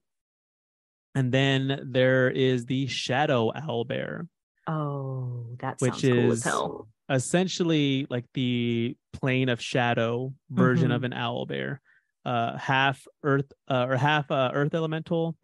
[1.16, 4.28] And then there is the shadow owl bear.
[4.68, 6.88] oh, that which sounds cool as is hell.
[7.10, 10.96] essentially like the plane of shadow version Mhm.
[10.96, 11.80] of an owlbear,
[12.24, 15.36] uh, half earth uh, or half uh, earth elemental,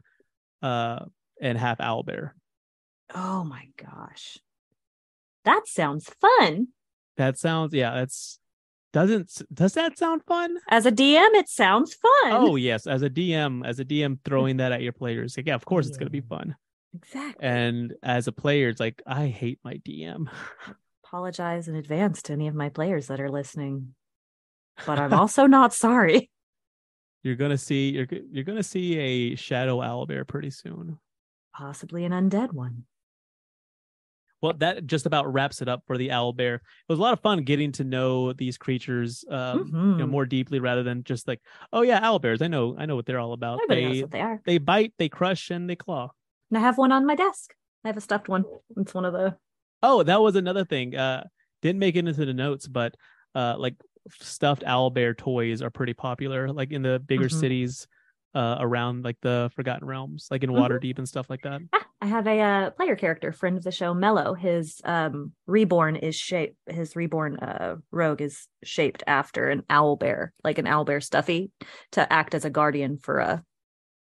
[0.62, 1.06] uh,
[1.42, 2.36] and half owl bear.
[3.14, 4.38] Oh my gosh,
[5.44, 6.68] that sounds fun.
[7.18, 7.94] That sounds yeah.
[7.96, 8.40] That's
[8.98, 10.58] doesn't does that sound fun?
[10.70, 12.32] As a DM, it sounds fun.
[12.32, 15.54] Oh yes, as a DM, as a DM throwing that at your players, like, yeah,
[15.54, 16.56] of course it's gonna be fun.
[16.96, 17.48] exactly.
[17.48, 20.28] And as a player, it's like I hate my DM.
[21.06, 23.94] Apologize in advance to any of my players that are listening,
[24.88, 26.32] but I'm also not sorry.
[27.24, 30.98] You're gonna see you're you're gonna see a shadow owlbear pretty soon.
[31.54, 32.86] Possibly an undead one.
[34.42, 36.56] Well, that just about wraps it up for the owl bear.
[36.56, 40.12] It was a lot of fun getting to know these creatures, um, you know, Mhm.
[40.12, 41.42] more deeply rather than just like,
[41.74, 42.42] oh yeah, owl bears.
[42.42, 43.64] I know, I know what they're all about.
[43.64, 44.44] Everybody knows They what they are.
[44.46, 46.12] they bite, they crush, and they claw.
[46.52, 47.56] And I have one on my desk.
[47.84, 48.46] I have a stuffed one.
[48.76, 49.38] It's one of the
[49.84, 50.96] Oh, that was another thing.
[50.96, 51.24] Uh,
[51.62, 52.96] didn't make it into the notes, but
[53.36, 53.76] uh, like
[54.10, 57.30] stuffed owl bear toys are pretty popular, like in the bigger Mhm.
[57.30, 57.88] cities,
[58.38, 60.60] uh, around like the Forgotten Realms, like in Mhm.
[60.60, 61.62] Waterdeep and stuff like that.
[61.74, 64.34] Ah, I have a uh, player character, friend of the show, Mello.
[64.36, 66.56] His um, reborn is shaped.
[66.68, 71.52] His reborn uh, rogue is shaped after an owl bear, like an owl bear stuffy,
[71.94, 73.44] to act as a guardian for a.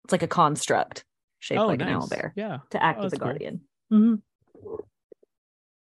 [0.06, 1.04] It's like a construct
[1.40, 1.90] shaped oh, like nice.
[1.90, 2.60] an owl bear Yeah.
[2.70, 3.28] to act Oh, as a that's cool.
[3.32, 3.62] guardian.
[3.92, 4.22] Mhm.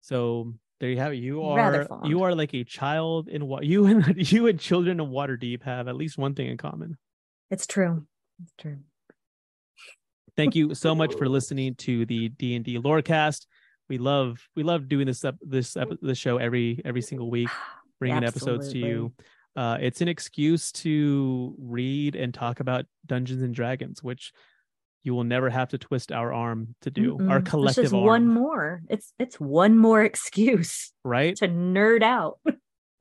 [0.02, 1.18] So there you have it.
[1.18, 5.08] You are you are like a child in what you and you and children in
[5.08, 6.98] Waterdeep have at least one thing in common.
[7.50, 8.06] It's true.
[8.42, 8.78] It's true.
[10.36, 13.46] Thank you so much for listening to the D and D Lorecast.
[13.88, 17.50] We love we love doing this up this this show every every single week,
[18.00, 19.14] bringing episodes to you.
[19.56, 24.34] Uh, it's an excuse to read and talk about Dungeons and Dragons, which
[25.04, 27.14] you will never have to twist our arm to do.
[27.14, 27.42] Our Mm-mm.
[27.42, 28.82] It's collective just arm, one more.
[28.90, 31.36] It's it's one more excuse right?
[31.38, 32.40] to nerd out.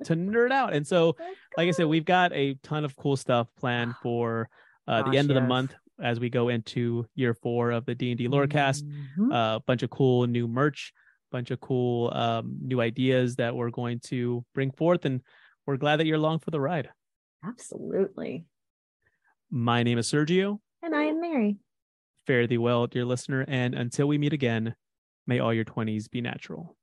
[0.05, 0.75] to nerd out.
[0.75, 1.17] And so,
[1.57, 4.49] like I said, we've got a ton of cool stuff planned for
[4.87, 7.95] uh, the Gosh, end of the month as we go into year four of the
[7.95, 8.83] D and D Lorecast.
[9.19, 9.33] Mhm.
[9.33, 10.93] A bunch of cool new merch,
[11.31, 15.21] bunch of cool um, new ideas that we're going to bring forth, and
[15.67, 16.89] we're glad that you're along for the ride.
[17.45, 18.45] Absolutely.
[19.51, 20.59] My name is Sergio.
[20.83, 21.57] And I am Mary.
[22.27, 24.75] Fare thee well, dear listener, and until we meet again,
[25.27, 26.77] may all your twenties be natural.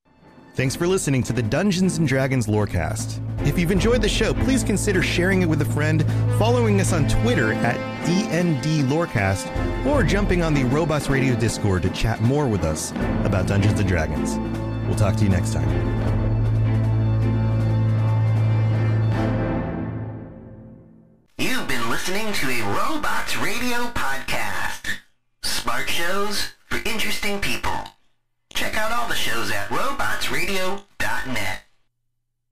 [0.54, 3.22] Thanks for listening to the Dungeons and Dragons Lorecast.
[3.48, 6.06] If you've enjoyed the show, please consider sharing it with a friend,
[6.38, 7.78] following us on Twitter at
[8.12, 9.48] DND Lorecast,
[9.86, 12.92] or jumping on the Robots Radio Discord to chat more with us
[13.24, 14.38] about Dungeons and Dragons.
[14.86, 15.70] We'll talk to you next time.
[21.38, 24.90] You've been listening to a Robots Radio podcast.
[25.44, 27.72] Smart shows for interesting people.
[28.54, 31.61] Check out all the shows at robotsradio.net.